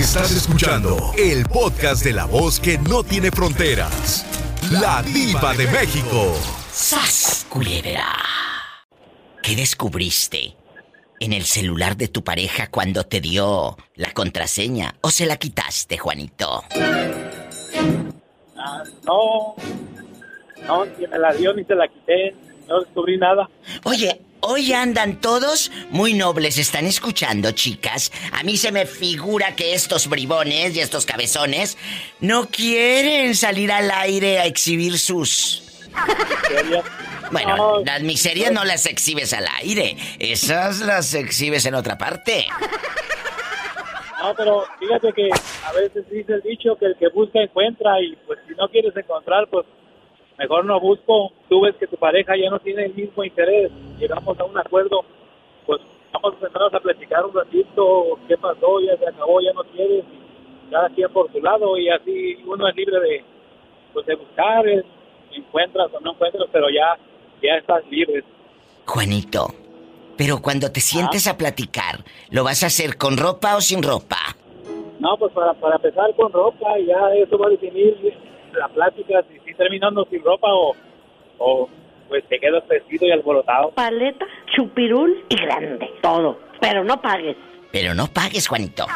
[0.00, 4.24] Estás escuchando el podcast de la voz que no tiene fronteras.
[4.72, 6.34] La diva de México.
[6.72, 8.06] ¡Sas, culebra!
[9.42, 10.56] ¿Qué descubriste
[11.20, 14.94] en el celular de tu pareja cuando te dio la contraseña?
[15.02, 16.64] ¿O se la quitaste, Juanito?
[18.56, 19.54] Ah, no,
[20.66, 22.34] no, ni me la dio ni se la quité,
[22.66, 23.50] no descubrí nada.
[23.84, 28.10] Oye, hoy andan todos muy nobles, ¿están escuchando, chicas?
[28.32, 31.76] A mí se me figura que estos bribones y estos cabezones
[32.20, 35.62] no quieren salir al aire a exhibir sus...
[37.32, 37.84] Bueno, No.
[37.84, 42.46] las miserias no las exhibes al aire, esas las exhibes en otra parte.
[44.22, 45.28] No, pero fíjate que
[45.64, 48.94] a veces dice el dicho que el que busca encuentra y pues si no quieres
[48.96, 49.64] encontrar, pues
[50.40, 51.32] mejor no busco.
[51.48, 55.04] Tú ves que tu pareja ya no tiene el mismo interés, llegamos a un acuerdo,
[55.66, 55.80] pues
[56.12, 60.04] vamos a sentarnos a platicar un ratito, qué pasó, ya se acabó, ya no quieres,
[60.70, 63.24] cada quien por su lado y así uno es libre de,
[63.92, 64.82] pues, de buscar, eh,
[65.32, 66.96] encuentras o no encuentras, pero ya,
[67.42, 68.24] ya estás libre.
[68.86, 69.48] Juanito,
[70.16, 71.98] pero cuando te sientes a platicar,
[72.30, 74.16] ¿lo vas a hacer con ropa o sin ropa?
[75.00, 77.96] No, pues para, para empezar con ropa y ya eso va a definir
[78.52, 80.74] la plática, si, terminando sin ropa o,
[81.38, 81.68] o
[82.08, 83.70] pues te quedas vestido y alborotado.
[83.70, 85.88] Paleta, chupirul y grande.
[86.02, 86.38] Todo.
[86.60, 87.36] Pero no pagues.
[87.72, 88.86] Pero no pagues, Juanito.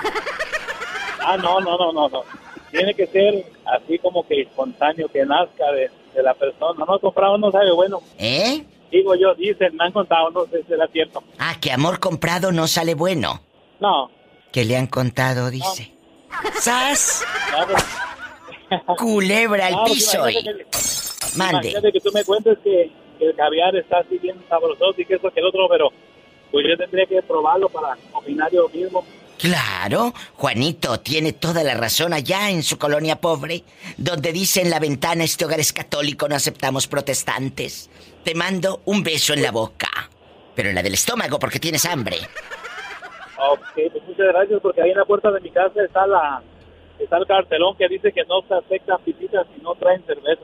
[1.21, 2.23] Ah, no, no, no, no, no.
[2.71, 6.85] Tiene que ser así como que espontáneo, que nazca de, de la persona.
[6.87, 8.01] No comprado no sabe bueno.
[8.19, 8.65] ¿Eh?
[8.91, 11.23] Digo yo, dicen, me han contado, no sé si será cierto.
[11.39, 13.41] Ah, que amor comprado no sale bueno.
[13.81, 14.11] No,
[14.53, 15.93] Que le han contado, dice.
[16.61, 17.25] ¡Sas!
[17.53, 17.85] no, pues,
[18.99, 20.33] Culebra al no, pues, piso y...
[20.33, 21.69] imagínate que- Mande.
[21.69, 25.15] Imagínate que tú me cuentes que, que el caviar está así bien sabroso y que
[25.15, 25.91] eso que el otro, pero
[26.53, 29.05] pues yo tendría que probarlo para opinar yo mismo.
[29.39, 33.65] Claro, Juanito tiene toda la razón allá en su colonia pobre,
[33.97, 37.91] donde dice en la ventana este hogar es católico, no aceptamos protestantes.
[38.23, 39.89] Te mando un beso en la boca,
[40.55, 42.19] pero en la del estómago porque tienes hambre.
[43.37, 46.41] Ok, pues muchas gracias porque ahí en la puerta de mi casa está la
[46.99, 50.43] está el cartelón que dice que no se aceptan visitas si no traen cerveza.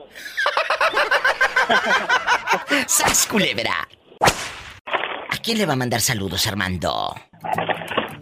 [2.87, 3.87] ¡Sas, culebra!
[5.29, 7.15] ¿A quién le va a mandar saludos, Armando?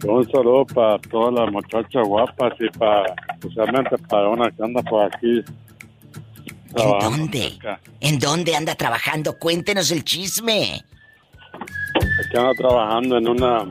[0.04, 5.04] Un saludo para todas las muchachas guapas y para, especialmente para una que anda por
[5.04, 5.42] aquí.
[6.76, 7.50] ¿En dónde?
[7.50, 7.80] cerca.
[8.00, 9.38] ¿En dónde anda trabajando?
[9.38, 10.82] Cuéntenos el chisme.
[11.52, 13.62] Aquí anda trabajando en una,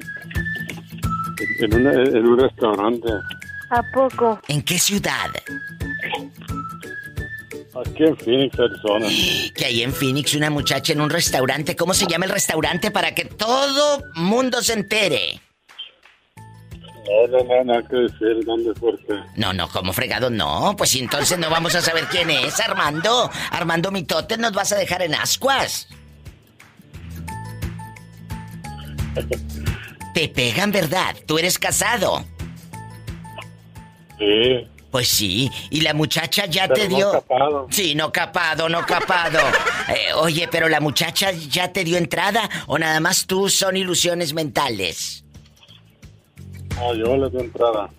[1.62, 3.08] en, una- en un restaurante.
[3.69, 4.40] ¿A poco?
[4.47, 5.30] ¿En qué ciudad?
[7.75, 9.07] Aquí en Phoenix, Arizona.
[9.56, 11.75] Que hay en Phoenix una muchacha en un restaurante.
[11.75, 15.40] ¿Cómo se llama el restaurante para que todo mundo se entere?
[16.35, 20.75] No, no, no, nada que decir, ¿dónde porque No, no, como fregado no.
[20.78, 23.30] Pues entonces no vamos a saber quién es, Armando.
[23.51, 25.88] Armando Mitote, nos vas a dejar en ascuas.
[30.13, 31.16] Te pegan, ¿verdad?
[31.25, 32.25] Tú eres casado.
[34.19, 37.12] Sí, Pues sí, y la muchacha ya pero te no dio.
[37.12, 37.68] capado.
[37.72, 39.40] Sí, no capado, no capado.
[39.90, 44.34] Eh, oye, pero la muchacha ya te dio entrada o nada más tú son ilusiones
[44.34, 45.24] mentales.
[46.75, 47.90] No, yo le doy entrada.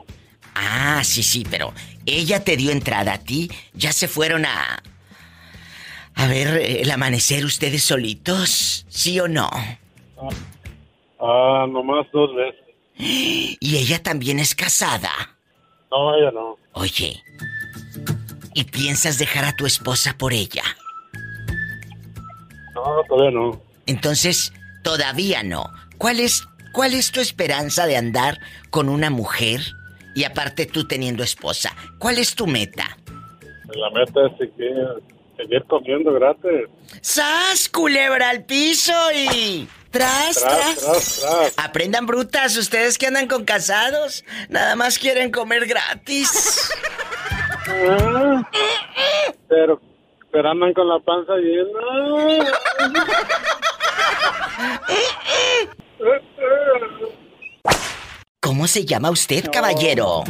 [0.55, 1.73] Ah, sí, sí, pero
[2.07, 3.51] ella te dio entrada a ti.
[3.75, 4.83] Ya se fueron a.
[6.15, 9.51] A ver el amanecer ustedes solitos, ¿sí o no?
[11.21, 12.61] Ah, nomás dos veces.
[13.61, 15.11] Y ella también es casada.
[15.91, 16.57] No, ella no.
[16.73, 17.23] Oye,
[18.55, 20.63] ¿y piensas dejar a tu esposa por ella?
[22.75, 23.61] No, todavía no.
[23.87, 24.53] Entonces,
[24.83, 25.65] todavía no.
[25.99, 28.39] ¿Cuál es, cuál es tu esperanza de andar
[28.71, 29.61] con una mujer
[30.15, 31.75] y aparte tú teniendo esposa?
[31.99, 32.97] ¿Cuál es tu meta?
[33.75, 34.87] La meta es seguir,
[35.37, 36.69] seguir comiendo gratis.
[37.01, 39.69] ¡Sas, culebra al piso y...
[39.91, 40.77] Tras, Tras, tras.
[40.79, 41.55] tras, tras.
[41.59, 46.71] Aprendan brutas, ustedes que andan con casados, nada más quieren comer gratis.
[47.69, 48.43] Ah,
[49.49, 49.81] pero,
[50.33, 51.81] pero andan con la panza llena.
[58.41, 60.25] ¿Cómo se llama usted, caballero?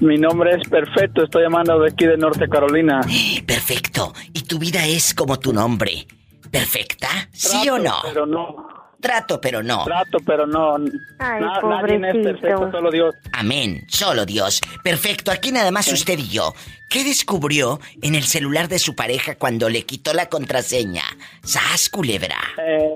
[0.00, 3.00] Mi nombre es Perfecto, estoy llamando de aquí de Norte Carolina.
[3.46, 4.12] Perfecto.
[4.32, 6.06] ¿Y tu vida es como tu nombre?
[6.50, 7.08] ¿Perfecta?
[7.32, 7.94] ¿Sí Trato, o no?
[8.02, 8.68] Pero no,
[9.00, 9.84] Trato, pero no.
[9.84, 10.74] trato, pero no.
[11.20, 13.14] Ay, Na- nadie es perfecto, solo Dios.
[13.32, 13.84] Amén.
[13.88, 14.60] Solo Dios.
[14.82, 15.30] Perfecto.
[15.30, 16.52] Aquí nada más usted y yo.
[16.90, 21.04] ¿Qué descubrió en el celular de su pareja cuando le quitó la contraseña?
[21.44, 22.38] ¡Sas, culebra!
[22.66, 22.90] Eh,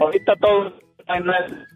[0.00, 1.66] ahorita todo está en el-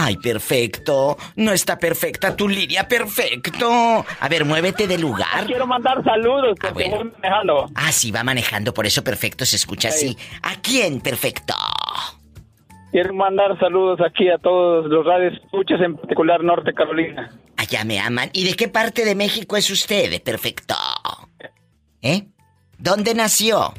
[0.00, 1.16] Ay, perfecto.
[1.34, 4.06] No está perfecta tu línea, perfecto.
[4.20, 5.44] A ver, muévete de lugar.
[5.46, 6.96] Quiero mandar saludos Ah, bueno.
[6.98, 7.68] voy manejando.
[7.74, 10.16] Ah, sí, va manejando, por eso perfecto se escucha así.
[10.42, 11.52] ¿A quién, perfecto?
[12.92, 17.32] Quiero mandar saludos aquí a todos los radios escuchas, en particular Norte Carolina.
[17.56, 18.30] Allá me aman.
[18.32, 20.76] ¿Y de qué parte de México es usted, perfecto?
[22.02, 22.28] ¿Eh?
[22.78, 23.74] ¿Dónde nació?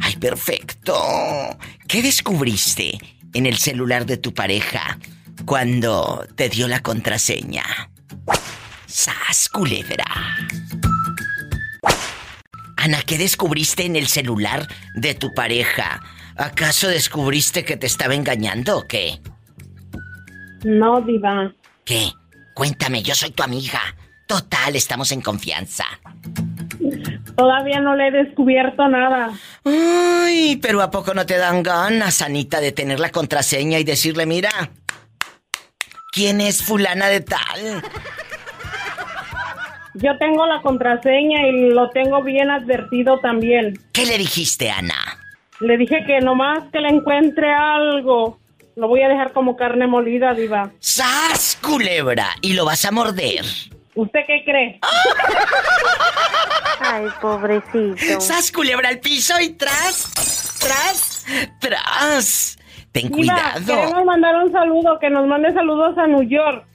[0.00, 1.56] Ay, perfecto.
[1.86, 2.98] ¿Qué descubriste
[3.34, 4.98] en el celular de tu pareja
[5.44, 7.62] cuando te dio la contraseña?
[8.86, 10.04] ¡Sas, culebra!
[12.76, 14.66] Ana, ¿qué descubriste en el celular
[14.96, 16.02] de tu pareja?
[16.36, 19.20] ¿Acaso descubriste que te estaba engañando o qué?
[20.64, 21.52] No, diva.
[21.84, 22.10] ¿Qué?
[22.54, 23.80] Cuéntame, yo soy tu amiga.
[24.26, 25.84] Total, estamos en confianza.
[27.36, 29.30] Todavía no le he descubierto nada.
[29.64, 34.26] Ay, pero ¿a poco no te dan ganas, Anita, de tener la contraseña y decirle,
[34.26, 34.50] mira,
[36.12, 37.82] ¿quién es fulana de tal?
[39.94, 43.78] Yo tengo la contraseña y lo tengo bien advertido también.
[43.92, 45.21] ¿Qué le dijiste, Ana?
[45.62, 48.38] Le dije que nomás que le encuentre algo,
[48.74, 50.70] lo voy a dejar como carne molida, diva.
[50.80, 52.30] ¡Sas, culebra!
[52.40, 53.44] Y lo vas a morder.
[53.94, 54.80] ¿Usted qué cree?
[56.80, 58.20] Ay, pobrecito.
[58.20, 61.24] ¡Sas, culebra al piso y tras, tras,
[61.60, 62.58] tras!
[62.90, 63.66] Ten Diva, cuidado.
[63.66, 66.66] queremos mandar un saludo, que nos mande saludos a New York.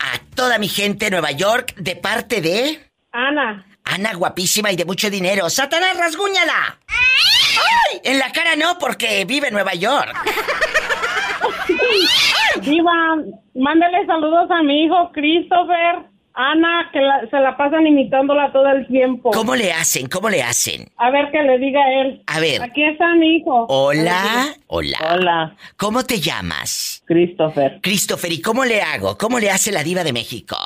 [0.00, 2.80] A toda mi gente de Nueva York, de parte de...
[3.12, 5.50] Ana, Ana guapísima y de mucho dinero.
[5.50, 6.78] ¡Satanás, rasguñala!
[6.88, 7.39] ¡Ay!
[8.04, 10.14] En la cara no, porque vive en Nueva York.
[12.62, 12.92] Diva,
[13.54, 18.86] mándele saludos a mi hijo Christopher, Ana, que la- se la pasan imitándola todo el
[18.86, 19.30] tiempo.
[19.30, 20.06] ¿Cómo le hacen?
[20.08, 20.88] ¿Cómo le hacen?
[20.96, 22.22] A ver que le diga él.
[22.26, 22.62] A ver.
[22.62, 23.66] Aquí está mi hijo.
[23.68, 24.46] Hola.
[24.68, 24.98] Hola.
[25.12, 27.02] Hola, ¿Cómo te llamas?
[27.06, 27.80] Christopher.
[27.82, 29.18] Christopher, ¿y cómo le hago?
[29.18, 30.56] ¿Cómo le hace la diva de México?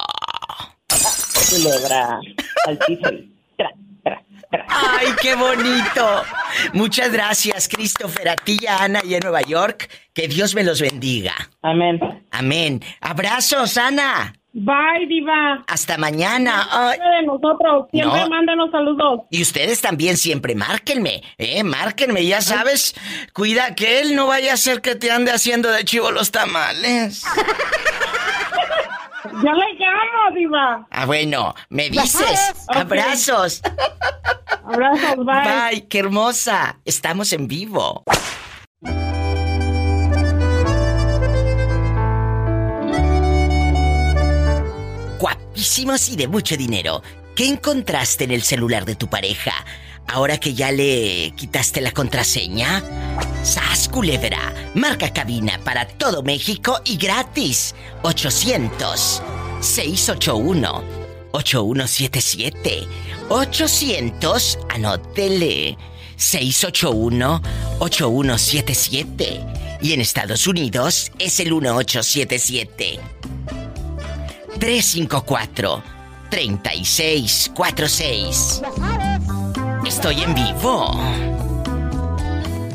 [1.51, 2.19] Culebra.
[2.67, 3.11] Al piso.
[3.13, 3.71] y tra,
[4.03, 4.67] tra, tra.
[4.69, 6.23] ¡Ay, qué bonito!
[6.73, 9.89] Muchas gracias, Christopher, a ti y a Ana y en Nueva York.
[10.13, 11.35] Que Dios me los bendiga.
[11.63, 11.99] Amén.
[12.31, 12.81] Amén.
[13.01, 14.35] Abrazos, Ana.
[14.57, 15.65] Bye, Diva.
[15.67, 16.69] Hasta mañana.
[16.71, 16.99] Ay.
[17.01, 17.89] de nosotros.
[17.91, 18.29] Siempre No.
[18.29, 19.23] mándenos saludos.
[19.31, 22.95] Y ustedes también siempre márquenme, eh, márquenme, ya sabes.
[23.33, 27.25] Cuida que él no vaya a ser que te ande haciendo de chivo los tamales.
[29.25, 30.87] Yo le llamo, Diva.
[30.91, 32.67] Ah, bueno, me dices.
[32.69, 33.63] Abrazos.
[34.65, 35.71] Abrazos, bye.
[35.71, 36.79] Bye, qué hermosa.
[36.85, 38.05] Estamos en vivo.
[45.19, 47.03] Guapísimos y de mucho dinero.
[47.35, 49.53] ¿Qué encontraste en el celular de tu pareja?
[50.07, 52.83] Ahora que ya le quitaste la contraseña.
[53.43, 54.55] ¡Sas culebra!
[54.75, 57.75] Marca cabina para todo México y gratis.
[58.03, 59.23] 800
[59.61, 60.85] 681
[61.33, 62.87] 8177
[63.29, 65.77] 800 anótele
[66.17, 67.43] 681
[67.81, 69.41] 8177
[69.81, 73.01] y en Estados Unidos es el 1877
[74.61, 75.83] 354
[76.31, 78.63] 3646
[79.95, 80.91] Estoy en vivo.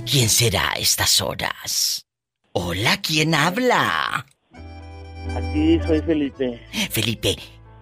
[0.10, 2.08] ¿Quién será a estas horas?
[2.54, 4.26] Hola, ¿quién habla?
[5.36, 6.62] Aquí soy Felipe.
[6.90, 7.36] Felipe,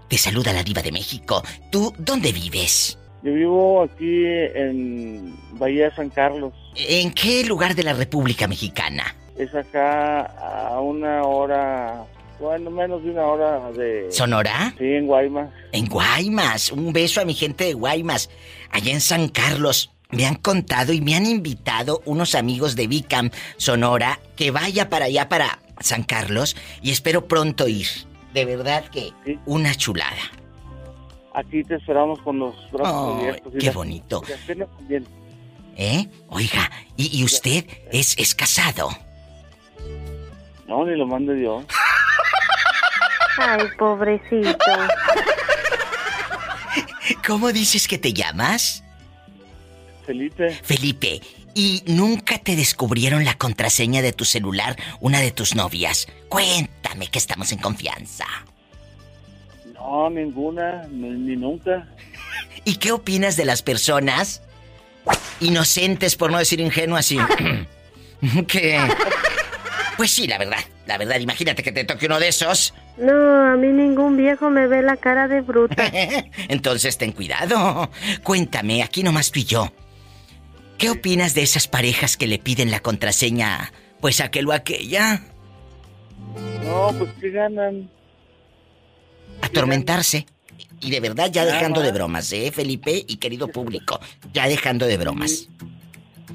[0.07, 1.43] te saluda la diva de México.
[1.71, 2.97] ¿Tú dónde vives?
[3.21, 6.51] Yo vivo aquí en Bahía San Carlos.
[6.75, 9.15] ¿En qué lugar de la República Mexicana?
[9.37, 12.07] Es acá a una hora,
[12.39, 14.11] bueno, menos de una hora de...
[14.11, 14.73] ¿Sonora?
[14.77, 15.49] Sí, en Guaymas.
[15.71, 16.71] En Guaymas.
[16.71, 18.29] Un beso a mi gente de Guaymas.
[18.71, 19.91] Allá en San Carlos.
[20.09, 25.05] Me han contado y me han invitado unos amigos de Vicam, Sonora, que vaya para
[25.05, 27.87] allá, para San Carlos, y espero pronto ir.
[28.33, 29.37] De verdad que Sí.
[29.45, 30.15] una chulada.
[31.33, 33.53] Aquí te esperamos con los brazos Ay, abiertos.
[33.53, 34.23] y qué bonito.
[34.89, 34.93] y.
[35.75, 36.09] ¿Eh?
[36.29, 38.89] Oiga, ¿y, y usted es, es casado?
[40.67, 41.65] No, ni lo mande Dios.
[43.37, 44.55] Ay, pobrecito.
[47.25, 48.83] ¿Cómo dices que te llamas?
[50.05, 51.21] Felipe, Felipe,
[51.53, 56.07] ¿y nunca te descubrieron la contraseña de tu celular una de tus novias?
[56.29, 58.25] Cuéntame que estamos en confianza.
[59.73, 61.87] no, ninguna, ni, ni nunca.
[62.63, 64.41] ¿Y qué opinas de las personas
[65.39, 67.17] inocentes, por no decir ingenuas, y
[68.47, 68.79] que...
[69.97, 72.73] Pues sí, la verdad, la verdad, imagínate que te toque uno de esos.
[72.97, 75.91] No, a mí ningún viejo me ve la cara de bruta.
[76.47, 77.89] Entonces ten cuidado.
[78.23, 79.73] Cuéntame, aquí nomás tú y yo.
[80.77, 85.23] ¿Qué opinas de esas parejas que le piden la contraseña, pues aquel o aquella?
[86.63, 87.89] No, pues que ganan.
[89.41, 90.27] Atormentarse.
[90.79, 93.99] Y de verdad, ya dejando de bromas, ¿eh, Felipe y querido público?
[94.31, 95.47] Ya dejando de bromas.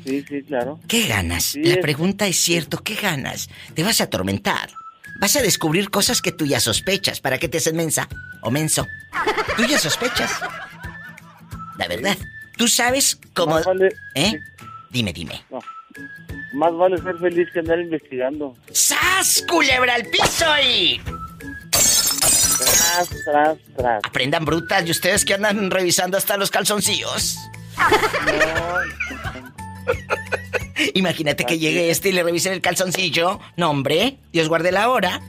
[0.05, 0.81] Sí, sí, claro.
[0.89, 1.45] ¿Qué ganas?
[1.45, 3.49] Sí, La es- pregunta es cierto, ¿qué ganas?
[3.75, 4.71] Te vas a atormentar.
[5.21, 7.21] Vas a descubrir cosas que tú ya sospechas.
[7.21, 8.09] ¿Para qué te haces mensa
[8.43, 8.87] o menso?
[9.57, 10.31] Tú ya sospechas.
[11.79, 12.17] La verdad.
[12.57, 13.55] Tú sabes cómo...
[13.55, 14.33] Más vale, ¿Eh?
[14.91, 15.43] Dime, dime.
[15.51, 15.61] no.
[16.55, 18.55] Más vale ser feliz que andar investigando.
[18.73, 21.01] ¡Sas, culebra al piso y...
[21.71, 24.01] Tras, tras, tras.
[24.05, 27.39] Aprendan brutas y ustedes que andan revisando hasta los calzoncillos.
[30.95, 33.41] Imagínate que llegue este y le revisen el calzoncillo.
[33.57, 35.21] No, hombre, Dios guarde la hora.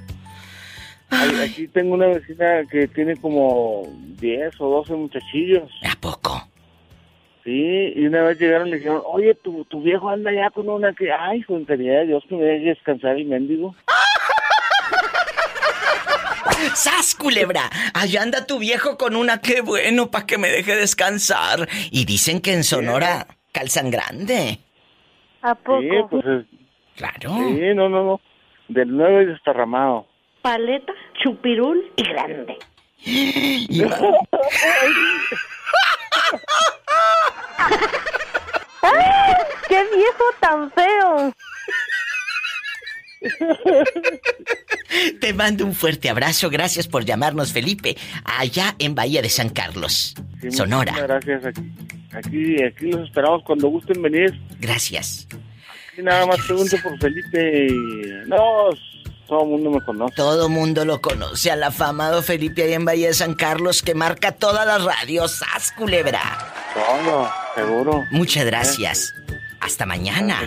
[1.09, 3.83] Ay, Aquí tengo una vecina que tiene como
[4.19, 5.69] 10 o 12 muchachillos.
[5.83, 6.47] ¿A poco?
[7.43, 10.69] Sí, y una vez llegaron y le dijeron, oye, tu, tu viejo anda ya con
[10.69, 13.75] una que, ay, juntería de Dios que me deje descansar el mendigo.
[16.73, 17.69] ¡Sas, culebra!
[17.93, 21.67] Allá anda tu viejo con una qué bueno para que me deje descansar.
[21.91, 24.59] Y dicen que en Sonora calzan grande.
[25.41, 25.79] ¿A poco?
[25.81, 26.45] Sí, pues es-
[26.97, 27.29] Claro.
[27.37, 28.21] sí, no, no, no.
[28.67, 30.05] Del nuevo y desparramado.
[30.41, 30.93] Paleta,
[31.23, 32.57] chupirul y grande.
[33.05, 33.83] Y-
[38.81, 39.35] ¡Ay!
[39.67, 41.33] ¡Qué viejo tan feo!
[45.19, 46.49] Te mando un fuerte abrazo.
[46.49, 47.97] Gracias por llamarnos, Felipe.
[48.23, 50.93] Allá en Bahía de San Carlos, Sí, Sonora.
[50.97, 51.45] Gracias.
[51.45, 51.61] Aquí,
[52.11, 54.39] aquí, aquí los esperamos cuando gusten venir.
[54.59, 55.27] Gracias.
[55.97, 57.67] Nada más pregunto por Felipe.
[58.27, 58.69] No,
[59.27, 60.15] todo el mundo me conoce.
[60.15, 64.31] Todo mundo lo conoce al afamado Felipe ahí en Bahía de San Carlos que marca
[64.33, 65.31] todas las radios.
[65.37, 66.21] ¡Sas, culebra!
[66.73, 68.03] Todo, seguro.
[68.11, 69.13] Muchas gracias.
[69.63, 70.41] Hasta mañana.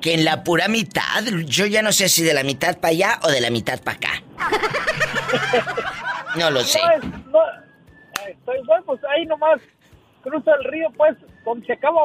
[0.00, 3.20] Que en la pura mitad, yo ya no sé si de la mitad para allá
[3.24, 4.22] o de la mitad para acá.
[6.34, 6.80] No lo sé.
[6.80, 7.38] No, es, no,
[8.30, 9.60] estoy bueno, pues ahí nomás
[10.22, 12.00] cruza el río, pues, donde se acaba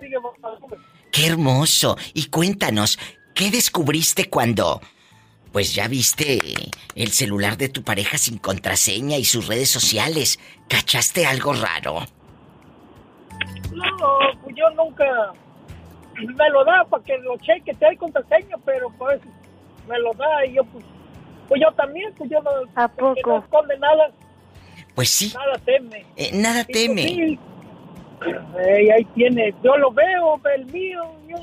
[0.00, 0.78] sigue Vancouver.
[1.12, 1.96] Qué hermoso.
[2.14, 2.98] Y cuéntanos,
[3.34, 4.80] ¿qué descubriste cuando...
[5.52, 6.38] Pues ya viste
[6.94, 10.38] el celular de tu pareja sin contraseña y sus redes sociales.
[10.68, 12.06] ¿Cachaste algo raro?
[13.72, 15.32] No, pues yo nunca
[16.14, 19.20] me lo da para que lo cheque, te hay contraseña, pero pues
[19.88, 20.84] me lo da y yo pues,
[21.48, 23.38] pues yo también, pues yo no, ¿A que no poco?
[23.38, 24.12] esconde nada,
[25.00, 26.04] Pues sí, nada teme.
[26.14, 27.02] eh, nada Y, teme.
[27.04, 27.38] sí,
[28.58, 31.36] eh, ahí tiene, yo lo veo, el mío, yo-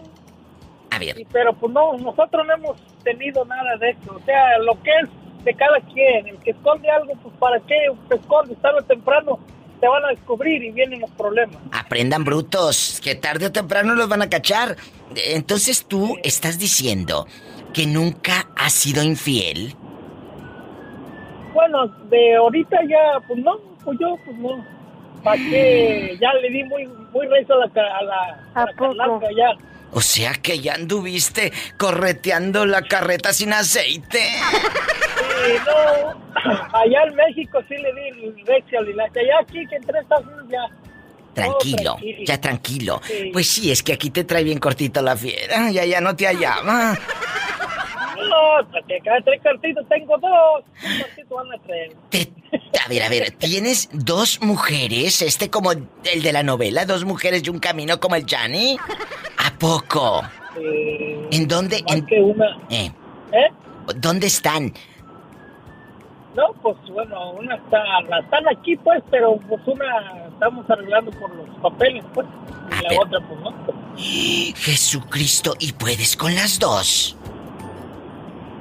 [0.92, 4.60] A ver, y- pero pues no, nosotros no hemos tenido nada de eso, o sea,
[4.60, 5.10] lo que es
[5.44, 7.74] de cada quien, el que esconde algo, pues para qué
[8.10, 9.40] se esconde, tarde o temprano
[9.82, 11.58] te van a descubrir y vienen los problemas.
[11.72, 14.76] aprendan brutos, que tarde o temprano los van a cachar.
[15.16, 17.26] Entonces tú estás diciendo
[17.74, 19.76] que nunca has sido infiel.
[21.58, 24.64] Bueno, de ahorita ya, pues no, pues yo, pues no.
[25.24, 26.16] ¿Para qué?
[26.22, 28.16] Ya le di muy, muy rezo a la, a la,
[28.54, 28.96] ¿A a la poco?
[28.96, 29.50] carlanca ya.
[29.92, 34.20] O sea que ya anduviste correteando la carreta sin aceite.
[34.20, 36.22] Sí, no,
[36.74, 39.20] allá en México sí le di rezo al hilacha.
[39.26, 40.60] Ya aquí que Estados Unidos ya,
[41.34, 42.24] Tranquilo, tranquilo.
[42.26, 43.02] ya tranquilo.
[43.04, 43.30] Sí.
[43.34, 45.72] Pues sí, es que aquí te trae bien cortito la fiera.
[45.72, 46.96] Ya, ya no te hallaba.
[48.18, 50.64] No, para que cada tres cartitos tengo dos.
[50.84, 51.94] Un cartito van a traer.
[52.10, 52.34] Te-
[52.84, 57.44] a ver, a ver, tienes dos mujeres, este como el de la novela, dos mujeres
[57.46, 58.78] y un camino como el Johnny.
[59.38, 60.22] ¿A poco?
[60.60, 61.84] Eh, ¿En dónde?
[61.88, 62.58] en- que una.
[62.70, 62.92] eh,
[63.32, 63.52] ¿Eh?
[63.98, 64.74] ¿Dónde están?
[66.36, 71.34] No, pues bueno, una está, la están aquí pues, pero pues una estamos arreglando por
[71.36, 73.54] los papeles pues, y Ah, la pero- otra pues no.
[74.56, 77.17] Jesucristo, ¿y puedes con las dos?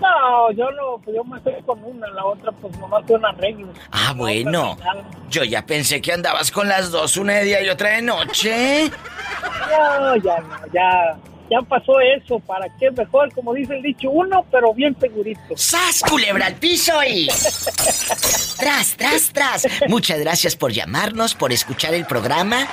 [0.01, 3.69] No, yo no, yo me estoy con una, la otra pues nomás fue un arreglo.
[3.91, 4.77] Ah, bueno.
[5.31, 8.91] Yo ya pensé que andabas con las dos, una de día y otra de noche.
[8.91, 11.17] No, ya no, ya,
[11.51, 13.33] ya pasó eso, ¿para qué mejor?
[13.33, 15.57] Como dice el dicho, uno, pero bien segurito.
[15.57, 17.29] ¡Sas, culebra al piso y...
[18.59, 19.67] Tras, tras, tras.
[19.89, 22.67] Muchas gracias por llamarnos, por escuchar el programa.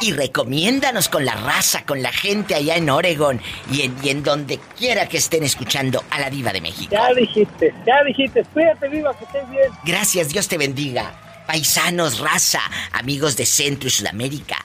[0.00, 3.40] Y recomiéndanos con la raza, con la gente allá en Oregon
[3.72, 6.90] y en, y en donde quiera que estén escuchando a la diva de México.
[6.92, 9.70] Ya dijiste, ya dijiste, cuídate viva, que estés bien.
[9.84, 11.44] Gracias, Dios te bendiga.
[11.46, 12.60] Paisanos, raza,
[12.92, 14.64] amigos de Centro y Sudamérica.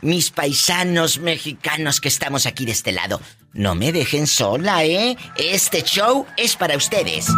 [0.00, 3.20] Mis paisanos mexicanos que estamos aquí de este lado.
[3.52, 5.16] No me dejen sola, ¿eh?
[5.36, 7.28] Este show es para ustedes.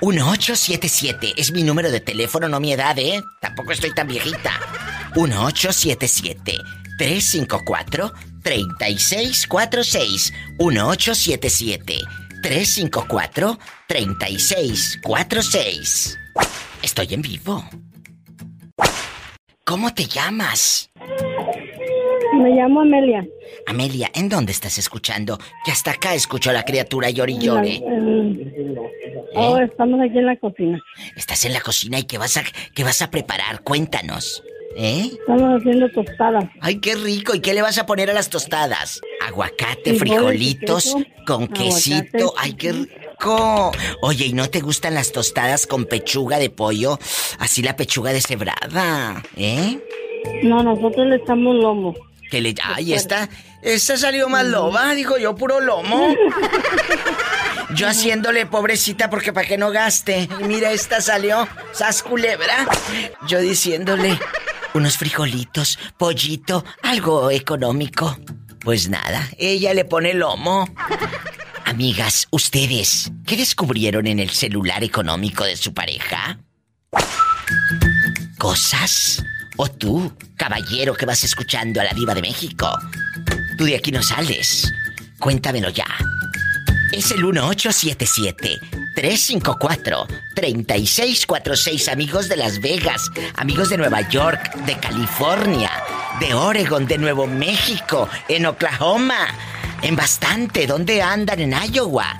[0.00, 3.22] 1877 es mi número de teléfono, no mi edad, ¿eh?
[3.40, 4.52] Tampoco estoy tan viejita.
[5.14, 6.58] 1877
[6.98, 8.12] 354
[8.42, 11.98] 3646 1877
[12.42, 16.18] 354 3646
[16.82, 17.64] Estoy en vivo.
[19.64, 20.90] ¿Cómo te llamas?
[22.34, 23.26] Me llamo Amelia.
[23.66, 25.38] Amelia, ¿en dónde estás escuchando?
[25.64, 27.74] Que hasta acá escucho a la criatura llore y llore.
[27.74, 28.50] Eh,
[29.34, 30.78] Oh, estamos aquí en la cocina.
[31.16, 32.42] Estás en la cocina y ¿qué vas a,
[32.74, 33.62] qué vas a preparar?
[33.62, 34.42] Cuéntanos.
[34.76, 35.10] ¿Eh?
[35.12, 36.44] Estamos haciendo tostadas.
[36.60, 37.34] Ay, qué rico.
[37.34, 39.00] ¿Y qué le vas a poner a las tostadas?
[39.26, 42.34] Aguacate, frijolitos, con quesito.
[42.38, 43.72] Ay, qué rico.
[44.02, 46.98] Oye, ¿y no te gustan las tostadas con pechuga de pollo?
[47.38, 49.78] Así la pechuga deshebrada, ¿eh?
[50.42, 51.94] No, nosotros le echamos lomo.
[52.30, 52.54] Que le...
[52.62, 53.28] Ay, esta...
[53.62, 56.14] Esta salió más loba, dijo yo, puro lomo.
[57.74, 60.28] Yo haciéndole pobrecita porque para que no gaste.
[60.40, 62.66] Y mira, esta salió, sas culebra.
[63.28, 64.18] Yo diciéndole
[64.74, 68.18] unos frijolitos, pollito, algo económico.
[68.60, 70.68] Pues nada, ella le pone lomo.
[71.64, 76.38] Amigas, ustedes, ¿qué descubrieron en el celular económico de su pareja?
[78.38, 79.24] ¿Cosas?
[79.56, 82.66] ¿O tú, caballero que vas escuchando a la diva de México?
[83.56, 84.72] Tú de aquí no sales.
[85.18, 85.86] Cuéntamelo ya.
[86.92, 87.24] Es el
[88.94, 95.72] 1877-354-3646, amigos de Las Vegas, amigos de Nueva York, de California,
[96.20, 99.26] de Oregon, de Nuevo México, en Oklahoma,
[99.82, 101.40] en bastante, ¿dónde andan?
[101.40, 102.16] En Iowa.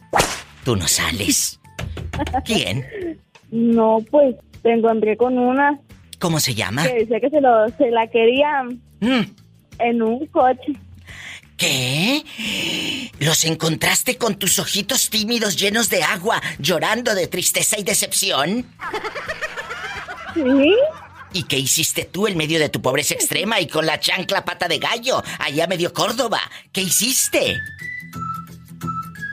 [0.65, 1.59] Tú no sales.
[2.45, 2.87] ¿Quién?
[3.51, 5.79] No, pues te encontré con una
[6.19, 6.83] ¿Cómo se llama?
[6.87, 8.63] que decía que se, lo, se la quería
[9.01, 9.23] Mm,
[9.79, 10.75] en un coche.
[11.57, 12.23] ¿Qué?
[13.19, 18.67] ¿Los encontraste con tus ojitos tímidos llenos de agua, llorando de tristeza y decepción?
[20.35, 20.75] Sí.
[21.33, 24.69] ¿Y qué hiciste tú en medio de tu pobreza extrema y con la chancla pata
[24.69, 26.41] de gallo, allá medio Córdoba?
[26.73, 27.57] ¿Qué hiciste?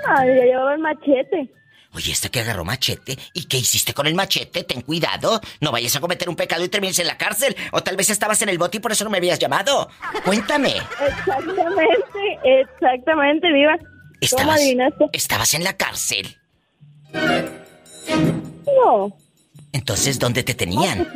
[0.07, 1.49] Ay, ya llevaba el machete.
[1.93, 3.17] Oye, este que agarró machete.
[3.33, 4.63] ¿Y qué hiciste con el machete?
[4.63, 5.39] Ten cuidado.
[5.61, 7.55] No vayas a cometer un pecado y termines en la cárcel.
[7.71, 9.89] O tal vez estabas en el bote y por eso no me habías llamado.
[10.25, 10.75] Cuéntame.
[11.07, 13.77] Exactamente, exactamente, viva.
[13.77, 15.05] ¿Cómo Estabas, adivinaste?
[15.13, 16.37] estabas en la cárcel.
[17.13, 19.15] No.
[19.73, 21.07] Entonces, ¿dónde te tenían?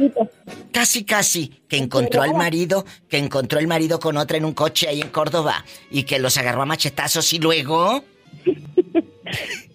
[0.71, 1.63] Casi, casi.
[1.67, 5.09] Que encontró al marido, que encontró el marido con otra en un coche ahí en
[5.09, 5.65] Córdoba.
[5.89, 8.03] Y que los agarró a machetazos y luego...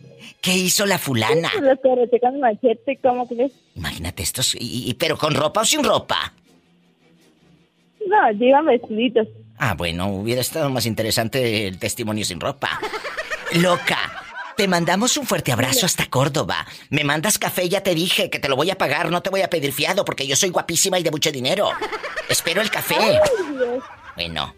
[0.47, 1.51] ¿Qué hizo la fulana?
[1.61, 3.51] Los el machete, ¿cómo crees?
[3.75, 4.55] Imagínate estos...
[4.55, 6.33] Y, y- pero con ropa o sin ropa.
[8.07, 9.27] No, llevan vestiditos.
[9.59, 12.79] Ah, bueno, hubiera estado más interesante el testimonio sin ropa.
[13.55, 13.99] Loca,
[14.57, 16.65] te mandamos un fuerte abrazo hasta Córdoba.
[16.91, 19.43] Me mandas café, ya te dije que te lo voy a pagar, no te voy
[19.43, 21.71] a pedir fiado porque yo soy guapísima y de mucho dinero.
[22.29, 22.95] Espero el café.
[23.01, 23.19] Ay,
[23.51, 23.83] Dios.
[24.15, 24.55] Bueno,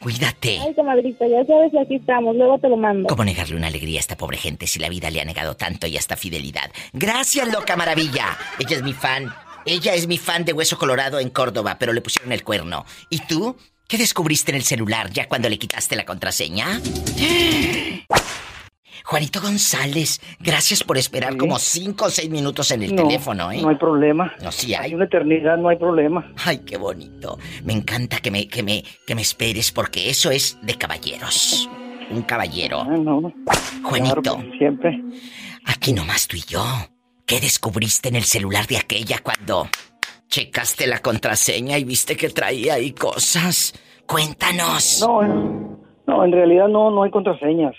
[0.00, 0.58] cuídate.
[0.60, 2.36] Ay, comadrita, ya sabes, aquí estamos.
[2.36, 3.06] Luego te lo mando.
[3.08, 5.86] ¿Cómo negarle una alegría a esta pobre gente si la vida le ha negado tanto
[5.86, 6.70] y hasta fidelidad?
[6.92, 8.36] Gracias, loca maravilla.
[8.58, 9.32] Ella es mi fan.
[9.66, 12.84] Ella es mi fan de Hueso Colorado en Córdoba, pero le pusieron el cuerno.
[13.10, 13.56] ¿Y tú?
[13.86, 16.80] ¿Qué descubriste en el celular ya cuando le quitaste la contraseña?
[19.10, 23.60] Juanito González, gracias por esperar como cinco o seis minutos en el No, teléfono, ¿eh?
[23.60, 24.32] No hay problema.
[24.40, 24.84] No, sí hay.
[24.84, 26.32] Hay una eternidad, no hay problema.
[26.44, 27.36] Ay, qué bonito.
[27.64, 31.68] Me encanta que me, que me, que me esperes porque eso es de caballeros.
[32.12, 32.82] Un caballero.
[32.82, 33.32] Ah, no.
[33.82, 34.22] Juanito.
[34.22, 35.02] Claro, pues, siempre.
[35.66, 36.64] Aquí nomás tú y yo.
[37.26, 39.68] ¿Qué descubriste en el celular de aquella cuando
[40.28, 43.74] checaste la contraseña y viste que traía ahí cosas?
[44.06, 45.00] Cuéntanos.
[45.00, 45.20] No,
[46.06, 47.74] no, en realidad no, no hay contraseñas.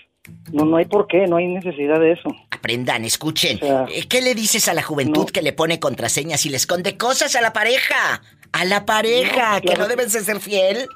[0.52, 2.28] No, no hay por qué, no hay necesidad de eso.
[2.50, 3.58] Aprendan, escuchen.
[3.62, 6.56] O sea, Eh, ¿Qué le dices a la juventud que le pone contraseñas y le
[6.58, 8.22] esconde cosas a la pareja?
[8.52, 10.86] A la pareja, No, que no debes de ser fiel.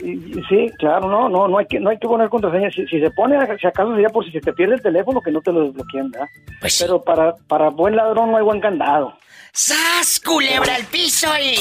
[0.00, 2.72] Sí, claro, no, no, no hay que, no hay que poner contraseñas.
[2.72, 5.32] Si, si se pone, si acaso sería por si se te pierde el teléfono, que
[5.32, 6.28] no te lo desbloqueen, ¿verdad?
[6.60, 6.84] Pues sí.
[6.84, 9.18] Pero para, para buen ladrón no hay buen candado.
[9.52, 11.56] ¡Sas, culebra al piso y...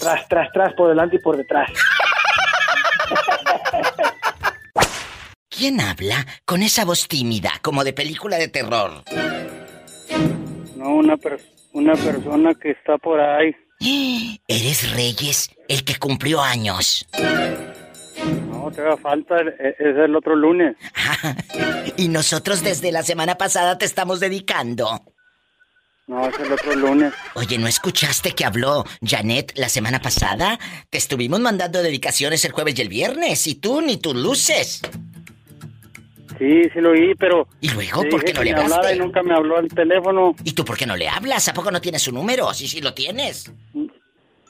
[0.00, 1.70] Tras, tras, tras, por delante y por detrás.
[5.60, 9.04] ¿Quién habla con esa voz tímida, como de película de terror?
[10.74, 11.38] No, una, per-
[11.74, 13.54] una persona que está por ahí.
[14.48, 17.06] Eres Reyes, el que cumplió años.
[18.48, 20.76] No, te da falta, e- es el otro lunes.
[21.98, 25.04] Y nosotros desde la semana pasada te estamos dedicando.
[26.06, 27.12] No, es el otro lunes.
[27.34, 30.58] Oye, ¿no escuchaste que habló Janet la semana pasada?
[30.88, 34.80] Te estuvimos mandando dedicaciones el jueves y el viernes, y tú ni tus luces.
[36.40, 37.46] Sí, sí lo oí, pero...
[37.60, 38.96] ¿Y luego por qué no le hablaste?
[38.96, 40.34] y nunca me habló al teléfono.
[40.42, 41.46] ¿Y tú por qué no le hablas?
[41.48, 42.54] ¿A poco no tienes su número?
[42.54, 43.52] Sí, sí lo tienes.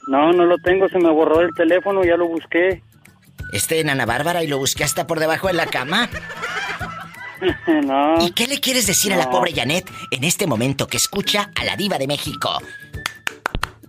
[0.07, 2.81] No, no lo tengo, se me borró el teléfono, ya lo busqué.
[3.51, 6.09] Este en Ana Bárbara y lo busqué hasta por debajo de la cama.
[7.83, 8.25] no.
[8.25, 11.65] ¿Y qué le quieres decir a la pobre Janet en este momento que escucha a
[11.65, 12.57] la diva de México?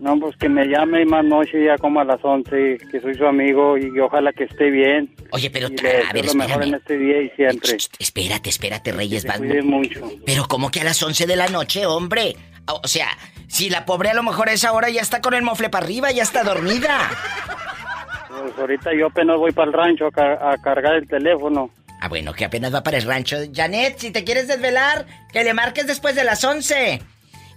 [0.03, 3.25] No, pues que me llame más noche ya como a las 11, que soy su
[3.25, 5.15] amigo y ojalá que esté bien.
[5.31, 7.77] Oye, pero y le a ver, lo mejor en este día y siempre.
[8.01, 9.25] Espérate, espérate, Reyes.
[9.25, 10.11] Cuide mucho.
[10.27, 12.35] Pero ¿cómo que a las 11 de la noche, hombre?
[12.83, 13.07] O sea,
[13.47, 15.85] si la pobre a lo mejor a esa hora ya está con el mofle para
[15.87, 17.09] arriba, ya está dormida.
[18.29, 21.71] Pues ahorita yo apenas voy para el rancho a, car- a cargar el teléfono.
[22.01, 23.37] Ah, bueno, que apenas va para el rancho.
[23.55, 27.01] Janet, si te quieres desvelar, que le marques después de las 11.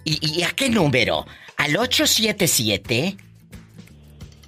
[0.04, 1.26] ¿Y, y a qué número?
[1.56, 3.16] Al 877.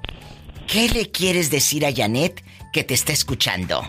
[0.71, 3.81] ¿Qué le quieres decir a Janet que te está escuchando?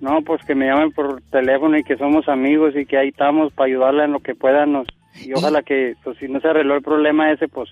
[0.00, 3.52] No, pues que me llamen por teléfono y que somos amigos y que ahí estamos
[3.52, 4.88] para ayudarla en lo que podamos.
[5.24, 7.70] Y ojalá que, pues si no se arregló el problema ese, pues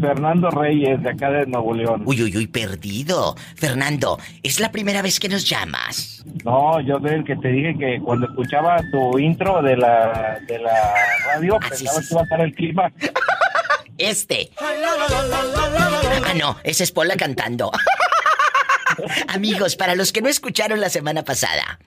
[0.00, 2.02] Fernando Reyes, de acá de Nuevo León.
[2.04, 3.34] Uy, uy, uy, perdido.
[3.56, 6.24] Fernando, ¿es la primera vez que nos llamas?
[6.44, 10.58] No, yo soy el que te dije que cuando escuchaba tu intro de la, de
[10.58, 10.94] la
[11.26, 12.92] radio, Ah, pensaba sí, que iba a estar el clima.
[13.98, 14.50] Este.
[14.60, 17.72] Ah, no, es Pola cantando.
[19.28, 21.80] Amigos, para los que no escucharon la semana pasada,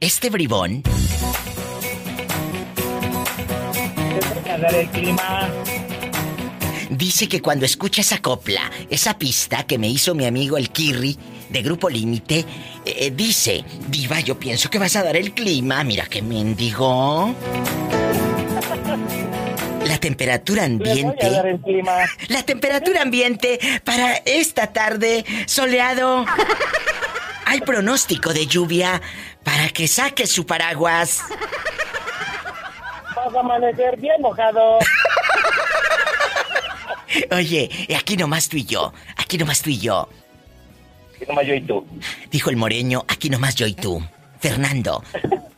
[0.00, 0.82] este bribón
[4.66, 5.48] el clima.
[6.90, 11.18] Dice que cuando escucha esa copla, esa pista que me hizo mi amigo el Kirri
[11.48, 12.44] de Grupo Límite,
[12.84, 15.84] eh, dice, Diva, yo pienso que vas a dar el clima.
[15.84, 17.34] Mira qué mendigo.
[19.84, 21.30] La temperatura ambiente.
[22.28, 26.24] La temperatura ambiente para esta tarde soleado.
[27.46, 29.00] Hay pronóstico de lluvia
[29.42, 31.22] para que saque su paraguas.
[33.16, 34.78] Vas a amanecer bien mojado.
[37.30, 38.92] Oye, aquí nomás tú y yo.
[39.16, 40.08] Aquí nomás tú y yo.
[41.20, 41.86] Y nomás yo y tú.
[42.30, 44.02] Dijo el moreño, aquí nomás yo y tú.
[44.40, 45.02] Fernando,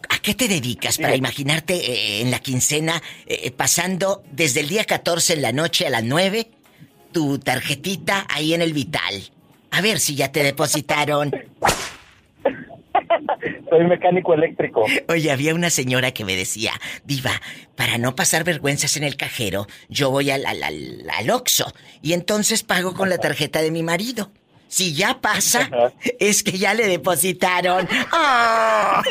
[0.09, 4.85] ¿a qué te dedicas para imaginarte eh, en la quincena eh, pasando desde el día
[4.85, 6.49] 14 en la noche a las 9
[7.13, 9.31] tu tarjetita ahí en el Vital?
[9.71, 11.31] A ver si ya te depositaron.
[13.71, 14.85] Soy mecánico eléctrico.
[15.09, 16.73] Oye, había una señora que me decía,
[17.05, 17.31] Diva,
[17.77, 22.13] para no pasar vergüenzas en el cajero, yo voy al, al, al, al Oxxo y
[22.13, 24.31] entonces pago con la tarjeta de mi marido.
[24.69, 25.69] Si ya pasa,
[26.21, 27.89] es que ya le depositaron.
[28.13, 29.03] ¡Ah!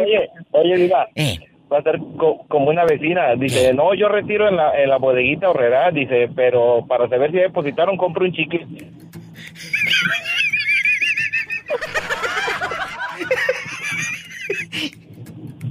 [0.00, 1.08] Oye, oye, Diva.
[1.16, 1.38] Eh.
[1.72, 3.34] Va a ser co- como una vecina.
[3.36, 5.90] Dice, no, yo retiro en la, en la bodeguita horrera.
[5.90, 8.64] Dice, pero para saber si depositaron, compro un chicle.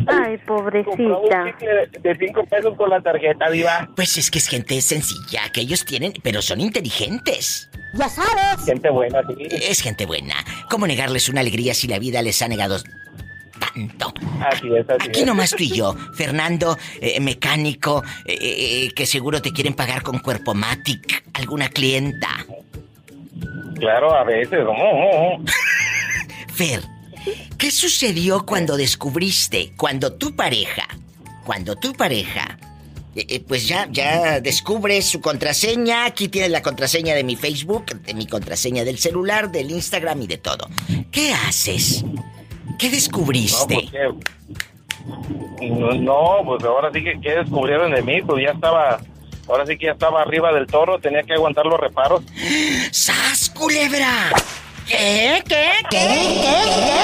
[0.07, 1.45] Ay, pobrecita.
[2.01, 3.89] De cinco pesos con la tarjeta, Diva.
[3.95, 7.69] Pues es que es gente sencilla que ellos tienen, pero son inteligentes.
[7.93, 8.65] Ya sabes.
[8.65, 9.47] Gente buena, sí.
[9.49, 10.35] Es gente buena.
[10.69, 12.77] ¿Cómo negarles una alegría si la vida les ha negado
[13.59, 14.13] tanto?
[14.41, 15.25] Así es, así Aquí es.
[15.25, 20.19] nomás tú y yo, Fernando, eh, mecánico, eh, eh, que seguro te quieren pagar con
[20.19, 22.45] cuerpo Matic, alguna clienta.
[23.79, 24.59] Claro, a veces.
[24.67, 25.45] oh, oh, oh.
[26.53, 26.81] Fer,
[27.57, 30.87] ¿qué sucedió cuando descubriste, cuando tu pareja,
[31.45, 32.57] cuando tu pareja,
[33.15, 37.85] eh, eh, pues ya, ya descubres su contraseña, aquí tienes la contraseña de mi Facebook,
[38.01, 40.67] de mi contraseña del celular, del Instagram y de todo.
[41.11, 42.03] ¿Qué haces?
[42.77, 43.89] ¿Qué descubriste?
[45.05, 48.21] No, pues, no, pues ahora sí que, ¿qué descubrieron de mí?
[48.21, 48.99] Pues ya estaba,
[49.47, 52.23] ahora sí que ya estaba arriba del toro, tenía que aguantar los reparos.
[52.91, 54.31] ¡Sas, culebra!
[54.87, 55.43] ¿Qué?
[55.47, 55.65] ¿Qué?
[55.89, 55.97] ¿Qué?
[56.41, 56.95] ¿Qué?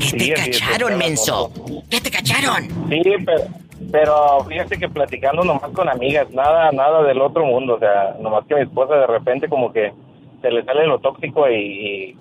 [0.00, 1.52] ¿Qué te Sí, así es, cacharon, menso?
[1.88, 2.68] ¿Qué te cacharon?
[2.88, 3.44] Sí, pero,
[3.92, 8.44] pero fíjate que platicando nomás con amigas, nada, nada del otro mundo, o sea, nomás
[8.46, 9.92] que mi esposa de repente como que
[10.40, 12.18] se le sale lo tóxico y, y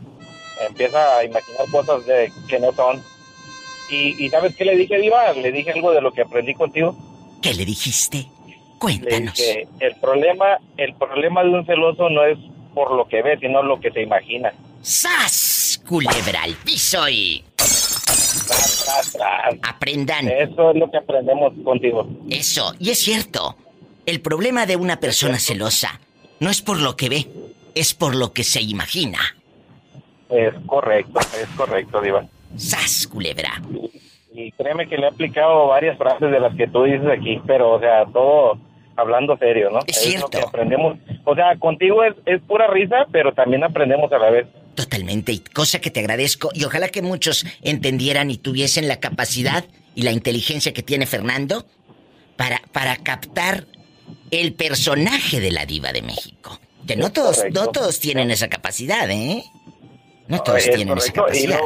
[0.68, 3.02] empieza a imaginar cosas de, que no son.
[3.90, 5.34] Y, y ¿sabes qué le dije, Diva?
[5.34, 6.96] Le dije algo de lo que aprendí contigo.
[7.42, 8.28] ¿Qué le dijiste?
[8.88, 9.36] Le Cuéntanos.
[9.36, 12.38] dije, el problema, el problema de un celoso no es
[12.74, 14.54] por lo que ve, sino lo que se imagina.
[14.82, 15.82] ¡Sas!
[15.88, 17.44] Culebra al piso y...
[17.56, 19.56] Tras, tras, tras.
[19.62, 20.28] Aprendan.
[20.28, 22.08] Eso es lo que aprendemos contigo.
[22.30, 23.56] Eso, y es cierto.
[24.06, 26.00] El problema de una persona celosa
[26.40, 27.28] no es por lo que ve,
[27.76, 29.20] es por lo que se imagina.
[30.30, 32.26] Es correcto, es correcto, Diva.
[32.56, 33.62] ¡Sas, culebra!
[34.34, 37.74] Y créeme que le he aplicado varias frases de las que tú dices aquí, pero,
[37.74, 38.58] o sea, todo
[38.96, 39.80] hablando serio, ¿no?
[39.88, 40.30] Es lo cierto.
[40.30, 40.98] que aprendemos.
[41.26, 44.48] O sea, contigo es, es pura risa, pero también aprendemos a la vez.
[44.76, 49.66] Totalmente, y cosa que te agradezco, y ojalá que muchos entendieran y tuviesen la capacidad
[49.96, 51.66] y la inteligencia que tiene Fernando
[52.38, 53.66] para, para captar
[54.32, 56.60] el personaje de la diva de México.
[56.88, 57.64] Que no todos, correcto.
[57.66, 59.44] no todos tienen esa capacidad, ¿eh?
[60.28, 61.60] No todos Es tienen esa correcto, capacidad.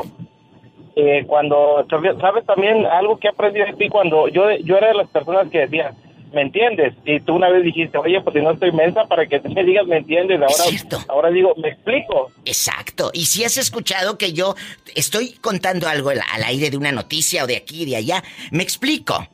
[0.96, 4.94] eh, cuando, sabes sabes también algo que aprendí de ti cuando yo, yo era de
[4.96, 5.94] las personas que decía,
[6.36, 6.94] ¿me entiendes?
[7.06, 9.64] Y tú una vez dijiste, oye, pues si no estoy mensa para que tú me
[9.64, 10.40] digas, ¿me entiendes?
[10.42, 12.32] Ahora, ahora digo, ¿me explico?
[12.46, 13.10] Exacto.
[13.14, 14.54] Y si has escuchado que yo
[14.96, 18.24] estoy contando algo al, al aire de una noticia o de aquí y de allá,
[18.52, 19.26] me explico.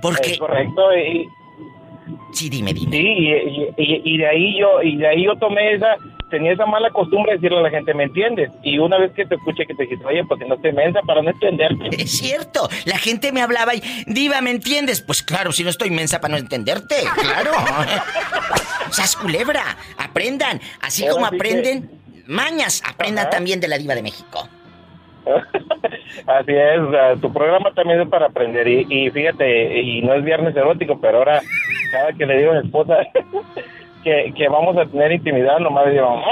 [0.00, 0.30] Porque...
[0.32, 1.26] Es correcto, y,
[2.32, 2.90] Sí, dime, dime.
[2.96, 5.96] Sí, y- y de ahí yo y de ahí yo tomé esa
[6.32, 8.50] tenía esa mala costumbre de decirle a la gente, ¿me entiendes?
[8.64, 11.00] Y una vez que te escuché que te dijiste, oye, pues si no te mensa
[11.06, 11.90] para no entenderte.
[12.02, 15.00] Es cierto, la gente me hablaba y, Diva, ¿me entiendes?
[15.02, 17.52] Pues claro, si no estoy mensa para no entenderte, claro.
[18.90, 19.62] Sas culebra,
[19.98, 20.60] aprendan.
[20.80, 21.90] Así Ahora como sí que- aprenden
[22.26, 23.30] mañas, aprendan Ajá.
[23.36, 24.48] también de la Diva de México.
[26.26, 30.54] Así es, tu programa también es para aprender y, y fíjate, y no es viernes
[30.56, 31.40] erótico, pero ahora
[31.92, 32.96] cada que le digo a mi esposa
[34.02, 36.22] que, que vamos a tener intimidad, nomás digo,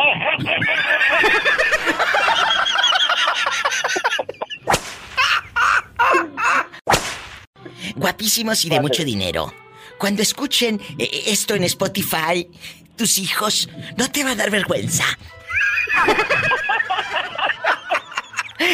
[7.97, 9.53] Guapísimos y de mucho dinero.
[9.99, 12.49] Cuando escuchen eh, eh, esto en Spotify,
[12.97, 15.05] tus hijos, no te va a dar vergüenza.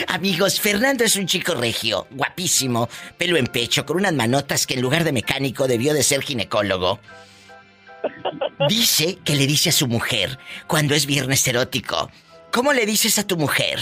[0.09, 4.83] Amigos, Fernando es un chico regio, guapísimo, pelo en pecho, con unas manotas que en
[4.83, 7.01] lugar de mecánico debió de ser ginecólogo.
[8.69, 12.11] Dice que le dice a su mujer cuando es viernes erótico.
[12.53, 13.79] ¿Cómo le dices a tu mujer?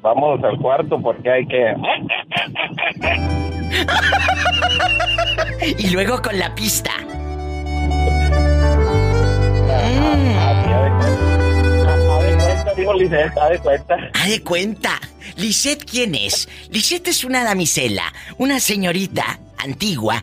[0.00, 1.74] vamos al cuarto porque hay que...
[5.78, 6.90] Y luego con la pista.
[13.40, 13.96] Haz de cuenta.
[14.14, 15.00] ¡Ah, de cuenta!
[15.36, 16.48] ¿Lisette quién es?
[16.70, 20.22] Lisette es una damisela, una señorita antigua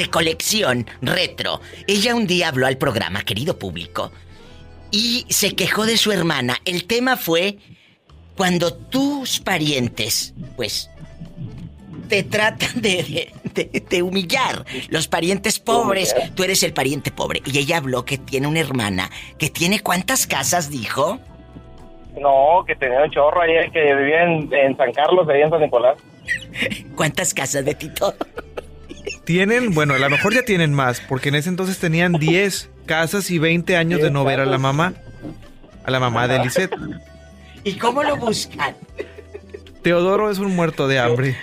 [0.00, 1.60] de colección retro.
[1.86, 4.10] Ella un día habló al programa, querido público,
[4.90, 6.56] y se quejó de su hermana.
[6.64, 7.58] El tema fue
[8.36, 10.88] cuando tus parientes, pues,
[12.08, 14.64] te tratan de, de- de humillar.
[14.88, 16.34] Los parientes pobres, Humillar.
[16.34, 17.42] tú eres el pariente pobre.
[17.44, 21.20] Y ella habló que tiene una hermana que tiene cuántas casas, dijo.
[22.20, 25.60] No, que tenía un chorro ahí que vivía en, en San Carlos, ahí en San
[25.60, 25.96] Nicolás.
[26.96, 28.14] ¿Cuántas casas de Tito?
[29.24, 33.30] Tienen, bueno, a lo mejor ya tienen más, porque en ese entonces tenían 10 casas
[33.30, 34.94] y 20 años de no ver a la mamá.
[35.84, 36.74] A la mamá de Lisette.
[37.64, 38.76] ¿Y cómo lo buscan?
[39.82, 41.36] Teodoro es un muerto de hambre.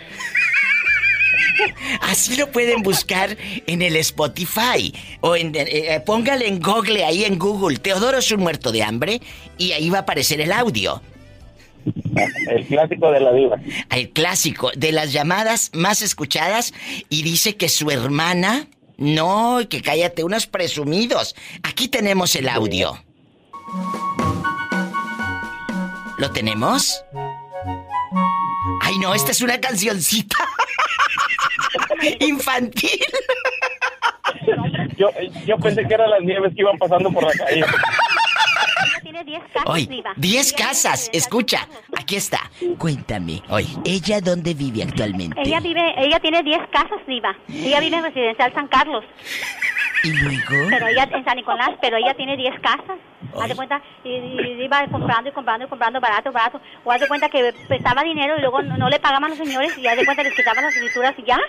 [2.02, 4.94] Así lo pueden buscar en el Spotify.
[5.22, 7.78] O en, eh, eh, póngale en Google, ahí en Google.
[7.78, 9.22] Teodoro es un muerto de hambre.
[9.58, 11.02] Y ahí va a aparecer el audio.
[12.50, 13.58] El clásico de la diva.
[13.90, 16.74] El clásico de las llamadas más escuchadas.
[17.10, 18.68] Y dice que su hermana.
[18.98, 21.36] No, que cállate, unos presumidos.
[21.62, 22.98] Aquí tenemos el audio.
[26.18, 27.04] ¿Lo tenemos?
[28.82, 30.36] Ay, no, esta es una cancioncita.
[32.22, 33.00] Infantil.
[34.98, 35.10] Yo,
[35.46, 37.64] yo pensé que eran las nieves que iban pasando por la calle.
[39.24, 40.14] Tiene 10 casas, Hoy, Diva.
[40.16, 42.40] 10 Ella vive casas, escucha, aquí está.
[42.78, 45.40] Cuéntame, hoy, ¿ella dónde vive actualmente?
[45.42, 47.36] Ella vive, ella tiene 10 casas, Diva.
[47.48, 49.04] Ella vive en Residencial San Carlos.
[50.04, 50.68] ¿Y luego?
[50.70, 52.98] Pero ella en San Nicolás, pero ella tiene 10 casas.
[53.40, 56.62] Haz de cuenta, y, y iba comprando y comprando y comprando barato, barato.
[56.84, 59.76] O haz de cuenta que prestaba dinero y luego no, no le pagaban los señores
[59.78, 61.40] y haz de cuenta les quitaban las escrituras y ya.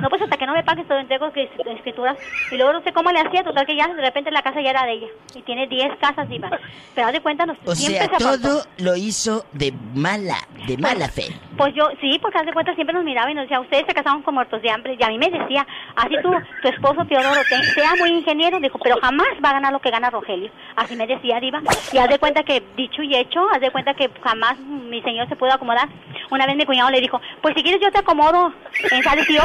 [0.00, 2.16] No, pues hasta que no me pagues todo entrego que- escrituras.
[2.50, 4.70] Y luego no sé cómo le hacía, total que ya de repente la casa ya
[4.70, 5.06] era de ella.
[5.34, 6.50] Y tiene 10 casas, Diva.
[6.94, 10.76] Pero haz de cuenta, nos, O siempre sea, se todo lo hizo de mala, de
[10.78, 11.24] mala fe.
[11.56, 13.94] Pues yo, sí, porque haz de cuenta siempre nos miraba y nos decía, ustedes se
[13.94, 14.96] casaron con muertos de hambre.
[14.98, 15.66] Y a mí me decía,
[15.96, 16.30] así tú,
[16.62, 19.90] tu esposo Teodoro, te- sea muy ingeniero, dijo, pero jamás va a ganar lo que
[19.90, 20.50] gana Rogelio.
[20.76, 21.60] Así me decía Diva.
[21.92, 25.28] Y haz de cuenta que, dicho y hecho, haz de cuenta que jamás mi señor
[25.28, 25.88] se pudo acomodar.
[26.30, 28.52] Una vez mi cuñado le dijo, pues si quieres yo te acomodo
[28.90, 29.36] en sales y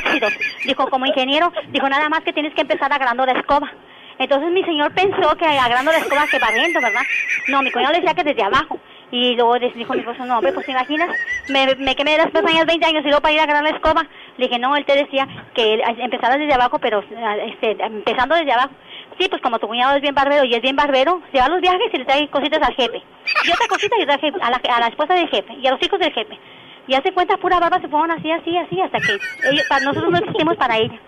[0.65, 3.71] Dijo, como ingeniero, dijo, nada más que tienes que empezar agarrando la escoba.
[4.19, 7.01] Entonces mi señor pensó que agarrando la escoba que barriendo, ¿verdad?
[7.47, 8.79] No, mi cuñado le decía que desde abajo.
[9.11, 11.09] Y luego dijo mi esposo, no, hombre, pues te imaginas,
[11.49, 14.07] me, me quemé las pestañas 20 años y luego para ir a agarrar la escoba.
[14.37, 17.03] Le dije, no, él te decía que empezara desde abajo, pero
[17.45, 18.71] este, empezando desde abajo.
[19.19, 21.59] Sí, pues como tu cuñado es bien barbero y es bien barbero, se va los
[21.59, 23.03] viajes y le trae cositas al jefe.
[23.43, 25.71] Y otra cosita y otra jefe, a, la, a la esposa del jefe y a
[25.71, 26.39] los hijos del jefe.
[26.87, 29.13] Y hace cuenta, pura barba se fueron así, así, así, hasta que
[29.49, 30.99] ellos, para nosotros no existimos para ella.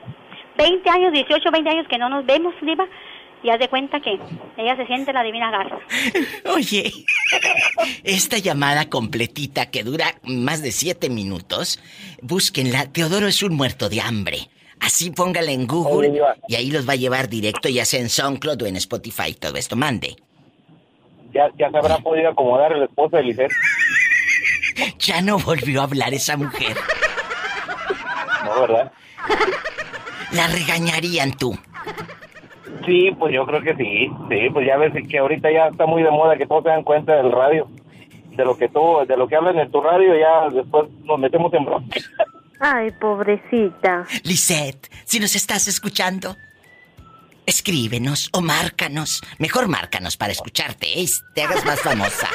[0.57, 2.87] 20 años, 18, 20 años que no nos vemos, Diva,
[3.41, 4.19] y haz de cuenta que
[4.57, 5.77] ella se siente la divina garza.
[6.55, 6.91] Oye,
[8.03, 11.79] esta llamada completita que dura más de siete minutos,
[12.21, 12.91] búsquenla.
[12.91, 14.49] Teodoro es un muerto de hambre.
[14.79, 18.09] Así póngala en Google Oye, y ahí los va a llevar directo, ya sea en
[18.09, 19.75] SoundCloud o en Spotify, todo esto.
[19.75, 20.15] Mande.
[21.33, 23.51] Ya, ya se habrá podido acomodar el esposo de Lisette.
[24.99, 26.77] Ya no volvió a hablar esa mujer.
[28.45, 28.91] No, ¿verdad?
[30.31, 31.57] La regañarían tú.
[32.85, 34.09] Sí, pues yo creo que sí.
[34.29, 36.83] Sí, pues ya ves que ahorita ya está muy de moda que todos se dan
[36.83, 37.67] cuenta del radio.
[38.31, 41.53] De lo que tú, de lo que hablan en tu radio, ya después nos metemos
[41.53, 41.99] en bronca.
[42.59, 44.05] Ay, pobrecita.
[44.23, 46.35] Lisette, si nos estás escuchando,
[47.45, 49.21] escríbenos o márcanos.
[49.37, 51.05] Mejor márcanos para escucharte, ¿eh?
[51.35, 52.27] te hagas más famosa.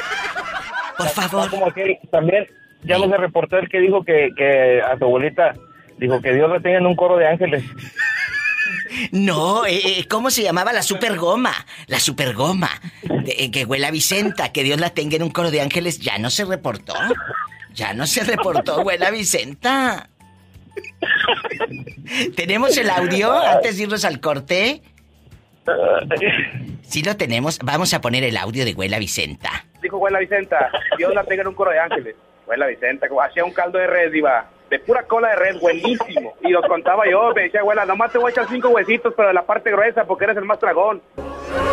[0.99, 1.49] Por favor.
[1.49, 2.45] Como aquel, también,
[2.83, 5.53] ya no se reportó el que dijo que, que a tu abuelita,
[5.97, 7.63] dijo que Dios la tenga en un coro de ángeles.
[9.11, 11.53] No, eh, eh, ¿cómo se llamaba la super goma?
[11.87, 12.69] La super goma.
[13.51, 16.29] que huele a Vicenta, que Dios la tenga en un coro de ángeles, ya no
[16.29, 16.93] se reportó.
[17.73, 20.09] Ya no se reportó, huele a Vicenta.
[22.35, 24.81] ¿Tenemos el audio antes de irnos al corte?
[26.81, 27.59] Sí lo tenemos.
[27.59, 29.65] Vamos a poner el audio de Huela Vicenta.
[29.81, 32.15] Dijo Huela Vicenta, Dios la tenga en un coro de ángeles.
[32.45, 34.45] Huela Vicenta, como hacía un caldo de red, iba.
[34.69, 36.35] De pura cola de red, buenísimo.
[36.41, 39.29] Y los contaba yo, me decía, abuela, nomás te voy a echar cinco huesitos, pero
[39.29, 41.01] de la parte gruesa, porque eres el más dragón.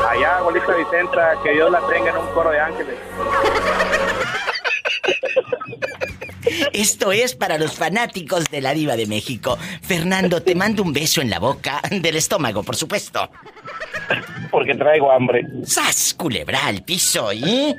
[0.09, 2.97] Allá, abuelita Vicenta, que Dios la tenga en un coro de ángeles.
[6.73, 9.59] Esto es para los fanáticos de la diva de México.
[9.83, 13.29] Fernando, te mando un beso en la boca, del estómago, por supuesto.
[14.51, 15.45] Porque traigo hambre.
[15.65, 16.15] ¡Sas!
[16.15, 17.75] Culebra al piso, ¿y?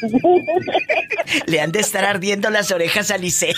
[1.46, 3.56] Le han de estar ardiendo las orejas a Lisette.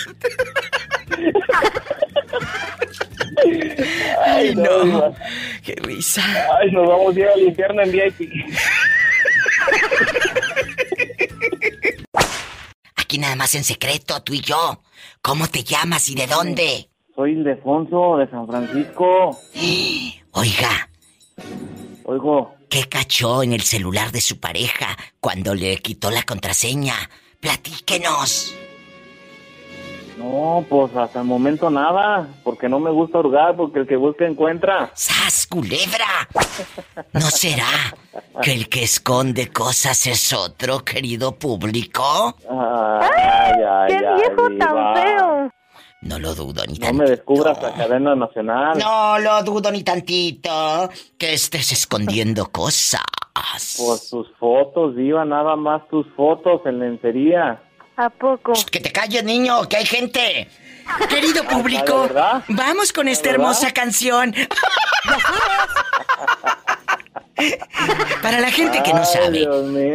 [4.25, 5.13] Ay, no.
[5.63, 6.23] Qué risa.
[6.59, 8.31] Ay, nos vamos a ir al infierno en VIP.
[12.95, 14.81] Aquí nada más en secreto, tú y yo.
[15.21, 16.89] ¿Cómo te llamas y de dónde?
[17.15, 19.39] Soy Ildefonso de San Francisco.
[20.31, 20.89] Oiga,
[22.05, 26.93] Oigo, ¿qué cachó en el celular de su pareja cuando le quitó la contraseña?
[27.41, 28.55] Platíquenos.
[30.17, 34.25] no, pues hasta el momento nada, porque no me gusta hurgar, porque el que busca
[34.27, 34.91] encuentra.
[34.93, 36.27] ¡Sas, culebra!
[37.13, 37.95] ¿No será
[38.41, 42.35] que el que esconde cosas es otro, querido público?
[42.49, 45.28] Ay, ay, ¡Qué ay, viejo tan feo!
[46.01, 46.93] No lo dudo ni No tantito.
[46.93, 48.77] me descubras la cadena nacional.
[48.77, 50.89] No lo dudo ni tantito.
[51.17, 53.01] Que estés escondiendo cosas.
[53.77, 57.61] Por tus fotos, diva, nada más tus fotos en lencería.
[57.97, 58.53] ¿A poco?
[58.71, 60.47] Que te calles, niño, que hay gente.
[61.09, 62.43] Querido público, ¿de verdad?
[62.47, 64.33] vamos con esta hermosa canción.
[68.21, 69.47] Para la gente que no sabe,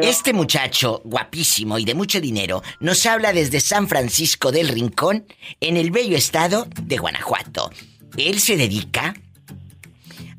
[0.03, 5.27] este muchacho guapísimo y de mucho dinero nos habla desde San Francisco del Rincón,
[5.61, 7.71] en el bello estado de Guanajuato.
[8.17, 9.15] Él se dedica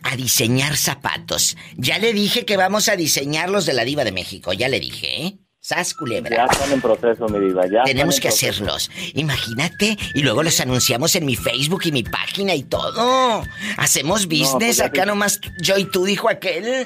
[0.03, 1.57] a diseñar zapatos.
[1.77, 4.79] Ya le dije que vamos a diseñar los de la Diva de México, ya le
[4.79, 5.39] dije, ¿eh?
[5.67, 6.45] Sas Ya culebra.
[6.45, 7.65] están en proceso, mi diva.
[7.65, 8.51] Ya Tenemos que proceso.
[8.65, 8.91] hacerlos.
[9.15, 13.41] Imagínate, y luego los anunciamos en mi Facebook y mi página y todo.
[13.77, 16.85] Hacemos business ya acá te- nomás yo y tú, dijo aquel.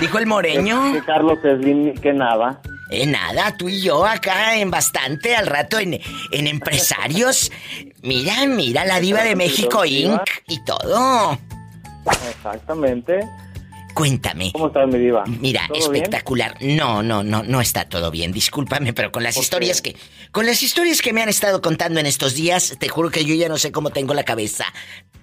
[0.00, 0.92] Dijo el moreño.
[0.92, 2.60] Que Carlos Slim que nada.
[2.92, 5.98] Eh, nada, tú y yo acá en bastante, al rato en,
[6.30, 7.50] en empresarios.
[8.02, 10.20] Mira, mira, la diva de México Inc.
[10.46, 11.36] y todo.
[12.30, 13.18] Exactamente.
[13.96, 14.52] Cuéntame.
[14.52, 15.24] ¿Cómo estás, mi diva?
[15.26, 16.58] Mira, espectacular.
[16.60, 18.30] No, no, no, no está todo bien.
[18.30, 19.96] Discúlpame, pero con las historias que.
[20.32, 23.34] Con las historias que me han estado contando en estos días, te juro que yo
[23.34, 24.66] ya no sé cómo tengo la cabeza.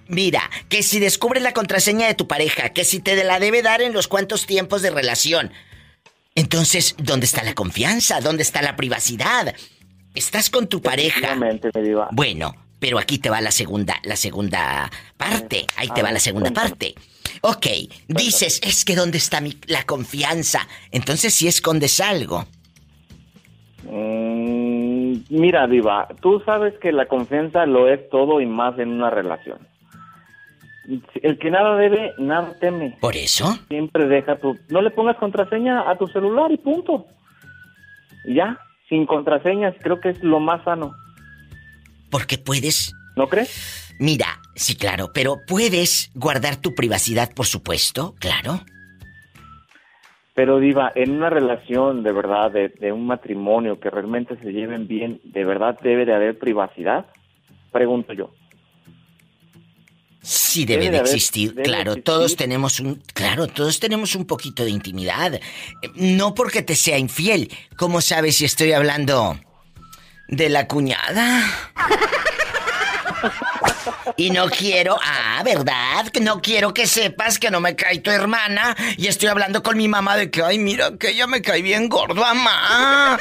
[0.08, 3.80] Mira, que si descubres la contraseña de tu pareja, que si te la debe dar
[3.80, 5.52] en los cuantos tiempos de relación.
[6.34, 8.20] Entonces, ¿dónde está la confianza?
[8.20, 9.54] ¿Dónde está la privacidad?
[10.16, 11.36] Estás con tu pareja.
[11.36, 12.08] Mi diva.
[12.10, 15.64] Bueno, pero aquí te va la segunda, la segunda parte.
[15.76, 16.96] Ahí te va la segunda parte.
[17.40, 17.66] Ok,
[18.08, 20.66] dices, es que ¿dónde está mi, la confianza?
[20.90, 22.46] Entonces sí escondes algo.
[23.84, 29.10] Mm, mira, Diva, tú sabes que la confianza lo es todo y más en una
[29.10, 29.58] relación.
[31.22, 32.96] El que nada debe, nada teme.
[33.00, 33.58] ¿Por eso?
[33.68, 34.58] Siempre deja tu...
[34.68, 37.06] No le pongas contraseña a tu celular y punto.
[38.26, 38.58] Ya,
[38.88, 40.94] sin contraseñas, creo que es lo más sano.
[42.10, 42.94] Porque puedes...
[43.16, 43.83] ¿No crees?
[43.98, 48.60] Mira, sí, claro, pero puedes guardar tu privacidad, por supuesto, claro.
[50.34, 54.88] Pero Diva, en una relación de verdad, de, de un matrimonio que realmente se lleven
[54.88, 57.06] bien, ¿de verdad debe de haber privacidad?
[57.70, 58.32] Pregunto yo.
[60.22, 62.04] Sí debe, Debe de haber- existir, debe claro, existir.
[62.04, 65.38] todos tenemos un, claro, todos tenemos un poquito de intimidad.
[65.94, 69.38] No porque te sea infiel, ¿cómo sabes si estoy hablando
[70.28, 71.44] de la cuñada?
[74.16, 76.06] Y no quiero, ah, ¿verdad?
[76.20, 79.88] No quiero que sepas que no me cae tu hermana y estoy hablando con mi
[79.88, 83.18] mamá de que, ay, mira, que ella me cae bien gordo, mamá.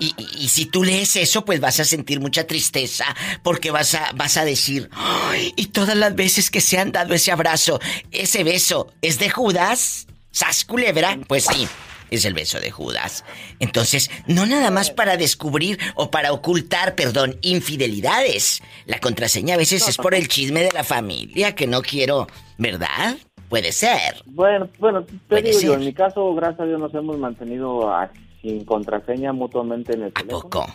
[0.00, 3.04] Y, y- y si tú lees eso, pues vas a sentir mucha tristeza,
[3.42, 7.12] porque vas a, vas a decir, "Ay, y todas las veces que se han dado
[7.14, 7.78] ese abrazo,
[8.10, 10.06] ese beso, ¿es de Judas?
[10.30, 11.18] ¿Sas culebra?
[11.28, 11.68] Pues sí,
[12.16, 13.24] es el beso de Judas.
[13.58, 18.62] Entonces, no nada más para descubrir o para ocultar, perdón, infidelidades.
[18.86, 22.26] La contraseña a veces es por el chisme de la familia, que no quiero,
[22.58, 23.16] ¿verdad?
[23.48, 24.22] Puede ser.
[24.26, 28.10] Bueno, bueno, te digo yo, en mi caso, gracias a Dios, nos hemos mantenido a-
[28.40, 30.42] sin contraseña mutuamente en el teléfono.
[30.42, 30.66] poco?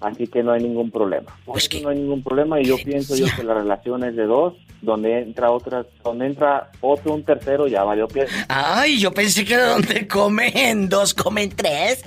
[0.00, 1.36] Así que no hay ningún problema.
[1.44, 4.24] Por eso no hay ningún problema y yo pienso yo que la relación es de
[4.24, 8.26] dos, donde entra otra, donde entra otro, un tercero, ya valió pie.
[8.48, 12.02] Ay, yo pensé que donde comen dos, comen tres.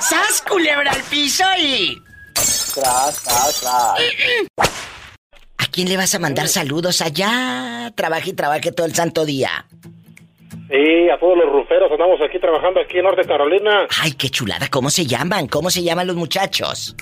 [0.00, 2.00] ¡Sas, culebra al piso y...
[2.32, 4.68] Tras, tras, tras.
[5.58, 7.92] ¿A quién le vas a mandar saludos allá?
[7.94, 9.66] Trabaje y trabaje todo el santo día.
[10.70, 13.86] Sí, a todos los ruferos andamos aquí trabajando aquí en Norte Carolina.
[14.00, 14.68] Ay, qué chulada.
[14.70, 15.46] ¿Cómo se llaman?
[15.48, 16.96] ¿Cómo se llaman los muchachos?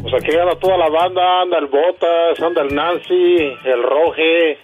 [0.00, 4.58] Pues aquí anda toda la banda, anda el Botas, anda el Nancy, el Roge.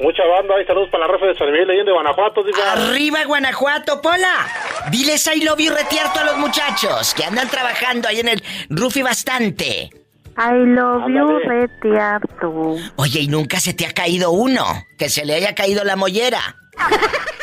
[0.00, 2.72] Mucha banda, ahí saludos para la raza de San Miguel, ahí de Guanajuato, diga.
[2.72, 4.46] ¡Arriba, Guanajuato, Pola!
[4.90, 9.02] Diles I love you retierto a los muchachos que andan trabajando ahí en el Rufi
[9.02, 9.90] bastante.
[10.38, 12.76] I love you, retiarto.
[12.96, 14.64] Oye, ¿y nunca se te ha caído uno?
[14.98, 16.56] Que se le haya caído la mollera.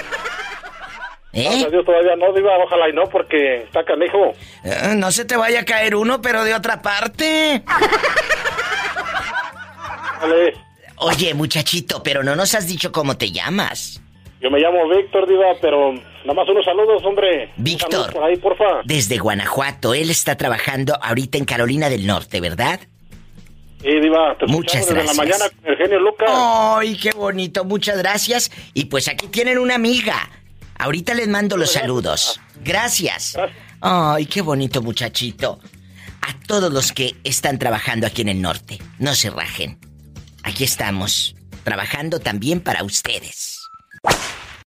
[1.43, 1.67] Gracias ¿Eh?
[1.67, 2.25] a Dios todavía no,
[2.63, 4.33] ojalá y no, porque está canijo.
[4.63, 7.63] Eh, no se te vaya a caer uno, pero de otra parte.
[10.21, 10.53] Dale.
[10.97, 14.01] Oye, muchachito, pero no nos has dicho cómo te llamas.
[14.41, 17.51] Yo me llamo Víctor, diva, pero nada más unos saludos, hombre.
[17.57, 17.91] Víctor.
[17.91, 18.81] Saludos por ahí, porfa.
[18.85, 22.79] Desde Guanajuato, él está trabajando ahorita en Carolina del Norte, ¿verdad?
[23.81, 25.17] Sí, diva, te Muchas desde gracias.
[25.17, 26.29] la mañana con el genio Lucas.
[26.31, 27.63] ¡Ay, qué bonito!
[27.63, 28.51] Muchas gracias.
[28.73, 30.29] Y pues aquí tienen una amiga.
[30.79, 32.39] Ahorita les mando los saludos.
[32.63, 33.35] Gracias.
[33.81, 35.59] ¡Ay, qué bonito muchachito!
[36.21, 39.79] A todos los que están trabajando aquí en el norte, no se rajen.
[40.43, 43.59] Aquí estamos, trabajando también para ustedes.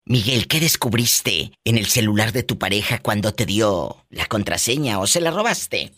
[0.05, 5.07] Miguel, ¿qué descubriste en el celular de tu pareja cuando te dio la contraseña o
[5.07, 5.91] se la robaste?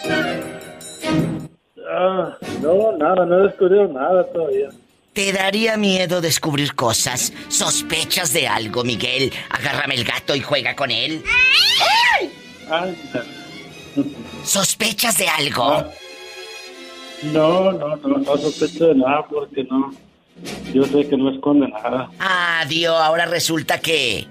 [1.91, 4.69] Ah, no, nada, no he descubierto nada todavía.
[5.19, 7.33] Te daría miedo descubrir cosas.
[7.49, 9.33] ¿Sospechas de algo, Miguel?
[9.49, 11.21] Agárrame el gato y juega con él.
[12.71, 12.95] Ay,
[14.45, 15.83] ¿Sospechas de algo?
[17.33, 19.91] no, no, no, no sospecho de nada porque no.
[20.73, 22.09] Yo sé que no esconde nada.
[22.17, 24.25] Ah, Dios, ahora resulta que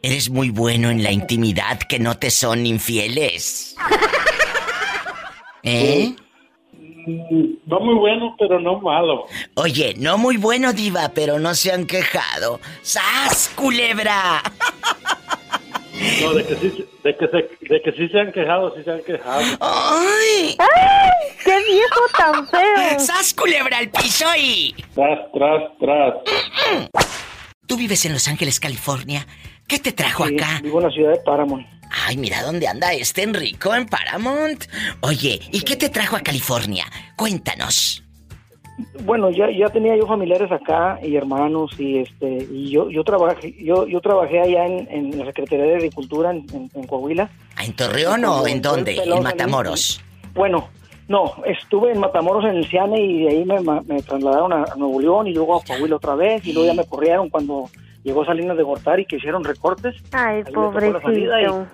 [0.00, 3.76] eres muy bueno en la intimidad, que no te son infieles.
[5.62, 6.16] ¿Eh?
[7.06, 9.26] Mm, No muy bueno, pero no malo.
[9.54, 12.60] Oye, no muy bueno, diva, pero no se han quejado.
[12.82, 14.42] ¡Sas, culebra!
[16.22, 18.90] No, de que sí, de que se, de que sí se han quejado, sí se
[18.90, 19.40] han quejado.
[19.60, 20.56] ¡Ay!
[20.58, 21.36] ¡Ay!
[21.42, 22.98] ¡Qué viejo tan feo!
[23.00, 24.74] ¡Sas culebra al piso y!
[24.94, 26.14] Tras, tras, tras.
[27.66, 29.26] Tú vives en Los Ángeles, California.
[29.66, 30.60] ¿Qué te trajo Sí, acá?
[30.62, 31.66] Vivo en la ciudad de Paramount.
[31.90, 34.64] Ay, mira dónde anda este Enrico en Paramount.
[35.00, 36.84] Oye, ¿y qué te trajo a California?
[37.16, 38.02] Cuéntanos.
[39.04, 43.54] Bueno, ya, ya tenía yo familiares acá y hermanos y este y yo yo trabajé
[43.58, 47.30] yo yo trabajé allá en, en la Secretaría de Agricultura en, en- en Coahuila.
[47.64, 48.96] ¿En Torreón o en dónde?
[49.02, 50.02] En Matamoros.
[50.34, 50.68] Bueno,
[51.08, 55.00] no, estuve en Matamoros en el Ciane y de ahí me, me trasladaron a Nuevo
[55.00, 57.70] León y luego a Coahuila otra vez y luego ya me corrieron cuando
[58.06, 59.96] llegó Salinas de Gortari que hicieron recortes.
[60.12, 61.66] Ay, pobrecito.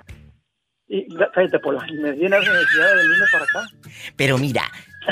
[0.89, 3.67] Y, y cállate, Pola, y me la necesidad de venirme para acá.
[4.17, 4.63] Pero mira,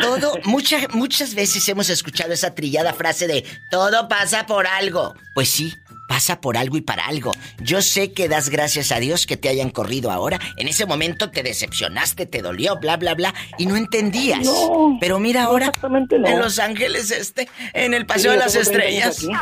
[0.00, 5.14] todo, muchas, muchas veces hemos escuchado esa trillada frase de todo pasa por algo.
[5.34, 5.72] Pues sí,
[6.10, 7.30] pasa por algo y para algo.
[7.62, 10.40] Yo sé que das gracias a Dios que te hayan corrido ahora.
[10.56, 14.44] En ese momento te decepcionaste, te dolió, bla, bla, bla, y no entendías.
[14.44, 16.26] No, Pero mira ahora, exactamente no.
[16.26, 19.40] en Los Ángeles este, en el Paseo Sí, de las tengo 30 años Estrellas.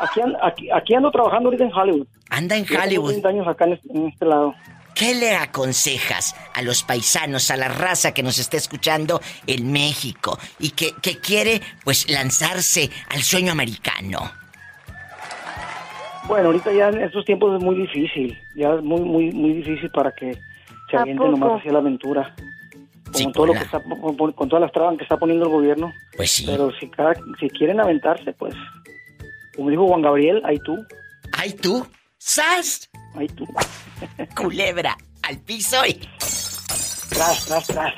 [0.00, 0.20] Aquí.
[0.20, 2.06] Aquí, aquí, aquí ando trabajando ahorita en Hollywood.
[2.30, 3.10] Anda en tengo Hollywood.
[3.10, 4.52] 30 años acá en este, en este lado.
[4.96, 10.40] ¿Qué le aconsejas a los paisanos, a la raza que nos está escuchando en México
[10.58, 14.43] y que, que quiere, pues, lanzarse al sueño americano?
[16.26, 18.38] Bueno, ahorita ya en estos tiempos es muy difícil.
[18.56, 20.34] Ya es muy, muy, muy difícil para que
[20.90, 22.34] se ¿A avienten nomás hacia la aventura.
[23.04, 25.52] Con Sí, todo lo que está, con, con todas las trabas que está poniendo el
[25.52, 25.92] gobierno.
[26.16, 26.44] Pues sí.
[26.46, 28.54] Pero si cada, si quieren aventarse, pues,
[29.54, 30.76] como dijo Juan Gabriel, ahí tú,
[31.32, 31.86] ¡Ay tú!
[32.18, 32.88] ¡Sas!
[33.16, 33.46] ahí tú.
[34.36, 35.94] Culebra, al piso y...
[37.10, 37.94] Tras, tras, tras.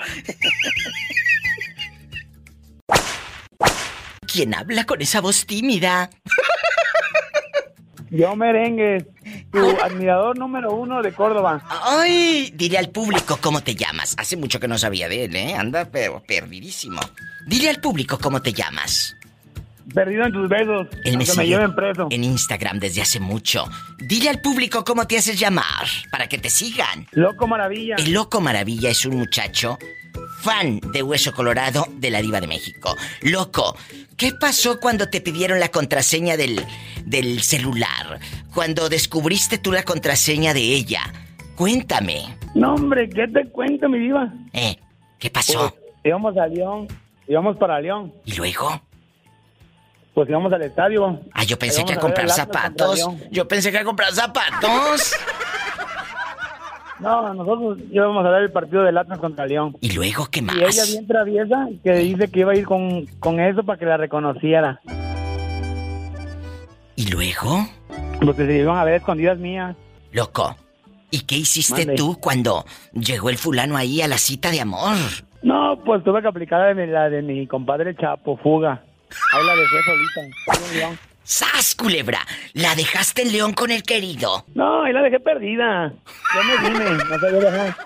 [4.26, 6.10] ¿Quién habla con esa voz tímida?
[8.16, 9.04] Yo merengue,
[9.52, 11.62] tu admirador número uno de Córdoba.
[11.68, 12.50] ¡Ay!
[12.54, 14.14] Dile al público cómo te llamas.
[14.18, 15.54] Hace mucho que no sabía de él, ¿eh?
[15.54, 17.00] Anda pero perdidísimo.
[17.46, 19.14] Dile al público cómo te llamas.
[19.94, 20.88] Perdido en tus besos.
[21.04, 22.08] Él me me lleven preso.
[22.10, 23.64] en Instagram desde hace mucho.
[23.98, 27.06] Dile al público cómo te haces llamar para que te sigan.
[27.12, 27.96] Loco Maravilla.
[27.96, 29.78] El Loco Maravilla es un muchacho
[30.40, 32.94] fan de Hueso Colorado de la Diva de México.
[33.22, 33.76] Loco,
[34.16, 36.64] ¿qué pasó cuando te pidieron la contraseña del,
[37.04, 38.20] del celular?
[38.54, 41.02] Cuando descubriste tú la contraseña de ella.
[41.56, 42.36] Cuéntame.
[42.54, 44.32] No, hombre, ¿qué te cuento, mi diva?
[44.52, 44.76] ¿Eh?
[45.18, 45.70] ¿Qué pasó?
[45.70, 46.88] Pues, íbamos a León.
[47.28, 48.12] Íbamos para León.
[48.24, 48.80] ¿Y luego?
[50.14, 51.20] Pues íbamos al estadio.
[51.34, 53.06] Ah, yo pensé Íbamos que a comprar zapatos.
[53.30, 55.12] Yo pensé que a comprar zapatos.
[56.98, 59.76] No, nosotros íbamos a ver el partido del Atlas contra León.
[59.80, 60.56] ¿Y luego qué más?
[60.56, 63.84] Y ella bien traviesa que dice que iba a ir con, con eso para que
[63.84, 64.80] la reconociera.
[66.96, 67.66] ¿Y luego?
[68.24, 69.76] Porque se iban a ver escondidas mías.
[70.12, 70.56] Loco,
[71.10, 71.94] ¿y qué hiciste Mande.
[71.96, 74.96] tú cuando llegó el fulano ahí a la cita de amor?
[75.42, 78.82] No, pues tuve que aplicar la de, la de mi compadre Chapo, fuga.
[79.34, 81.02] Ahí la dejé solita.
[81.26, 82.20] ¡Sas, culebra!
[82.52, 84.44] ¿La dejaste en León con el querido?
[84.54, 85.92] No, ahí la dejé perdida.
[86.32, 87.76] Yo me vine, no sabía dejar.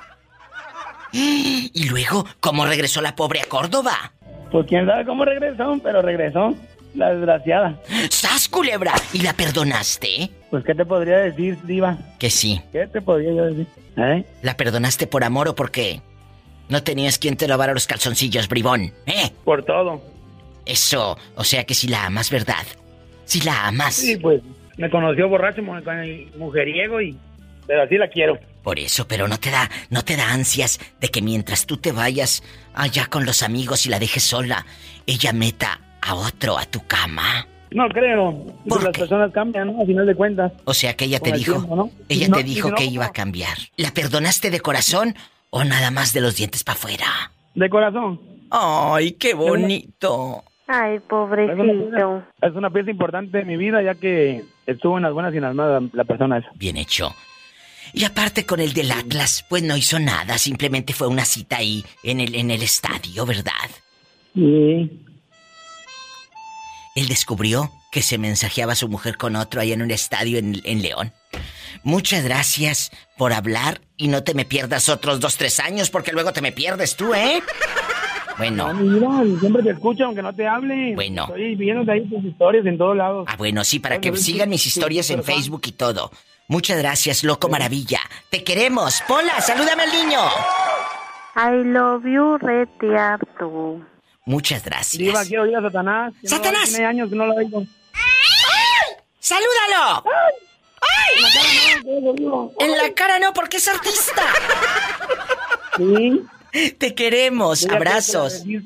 [1.13, 4.13] ¿Y luego cómo regresó la pobre a Córdoba?
[4.53, 6.55] Pues quién sabe cómo regresó, pero regresó.
[6.95, 7.81] La desgraciada.
[8.11, 8.93] ¡Sas, culebra!
[9.15, 10.31] ¿Y la perdonaste?
[10.51, 11.97] Pues, ¿qué te podría decir, Diva?
[12.19, 12.61] Que sí.
[12.73, 13.67] ¿Qué te podría yo decir?
[13.97, 14.25] ¿Eh?
[14.43, 16.03] ¿La perdonaste por amor o por qué?
[16.69, 19.31] No tenías quien te lavara los calzoncillos, bribón, ¿eh?
[19.45, 20.03] Por todo.
[20.67, 22.67] Eso, o sea que si la amas, ¿verdad?
[23.31, 23.95] Si la amas.
[23.95, 24.43] Sí, pues,
[24.77, 25.75] me conoció borracho, mu-
[26.37, 27.17] mujeriego y...
[27.67, 28.37] Pero así la quiero.
[28.65, 31.93] Por eso, pero no te da, no te da ansias de que mientras tú te
[31.93, 32.43] vayas
[32.75, 34.67] allá con los amigos y la dejes sola,
[35.07, 37.47] ella meta a otro a tu cama.
[37.71, 38.45] No creo.
[38.69, 39.81] Porque las personas cambian, ¿no?
[39.81, 40.53] A final de cuentas.
[40.65, 41.91] O sea que ella Con te el dijo, tiempo, ¿no?
[42.09, 43.57] ella no- te dijo si no, que iba a cambiar.
[43.77, 45.15] ¿La perdonaste de corazón
[45.51, 47.07] o nada más de los dientes para afuera?
[47.55, 48.21] De corazón.
[48.51, 50.43] Ay, qué bonito.
[50.73, 51.63] Ay, Es una, pobrecito.
[51.91, 55.39] pieza, es una pieza importante de mi vida, ya que estuvo en las buenas y
[55.39, 56.49] en las malas la, la persona esa.
[56.55, 57.15] Bien hecho.
[57.93, 61.85] Y aparte con el del Atlas, pues no hizo nada, simplemente fue una cita ahí
[62.05, 63.53] en el, en el estadio, ¿verdad?
[64.35, 65.05] Sí.
[66.95, 70.61] Él descubrió que se mensajeaba a su mujer con otro ahí en un estadio en,
[70.65, 71.13] en León.
[71.83, 76.33] Muchas gracias por hablar y no te me pierdas otros dos, tres años porque luego
[76.33, 77.43] te me pierdes tú, ¿eh?
[78.41, 78.73] Bueno.
[78.73, 80.95] No, mi vida, siempre te escucho aunque no te hable.
[80.95, 81.25] Bueno.
[81.25, 83.27] Estoy viendo ahí tus historias en todos lados.
[83.29, 86.11] Ah, bueno, sí, para que Ay, sigan mis historias sí, en Facebook y todo.
[86.49, 88.01] Muchas gracias, loco maravilla.
[88.31, 89.03] Te queremos.
[89.07, 90.21] Pola, salúdame al niño.
[91.37, 93.81] I love you, retiarto.
[94.25, 94.99] Muchas gracias.
[94.99, 96.13] Diva, quiero oír a Satanás.
[96.21, 96.69] que no- ¡Satanás!
[96.71, 97.63] tiene años que no lo oigo.
[99.19, 100.05] ¡Salúdalo!
[102.59, 104.23] En la cara no, porque es artista.
[105.77, 106.21] Sí.
[106.79, 107.65] Te queremos.
[107.65, 108.45] Ella Abrazos.
[108.45, 108.61] que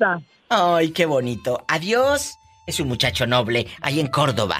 [0.49, 1.63] Ay, qué bonito.
[1.67, 2.37] Adiós.
[2.67, 4.57] Es un muchacho noble ahí en Córdoba.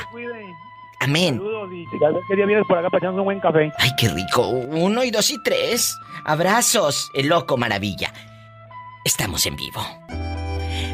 [0.99, 1.37] Amén.
[1.37, 3.71] Saludos y tal vez vienes por acá para un buen café.
[3.77, 4.47] Ay, qué rico.
[4.47, 5.95] Uno y dos y tres.
[6.25, 7.09] Abrazos.
[7.15, 8.13] El loco maravilla.
[9.03, 9.85] Estamos en vivo.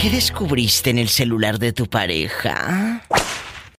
[0.00, 3.02] ¿Qué descubriste en el celular de tu pareja?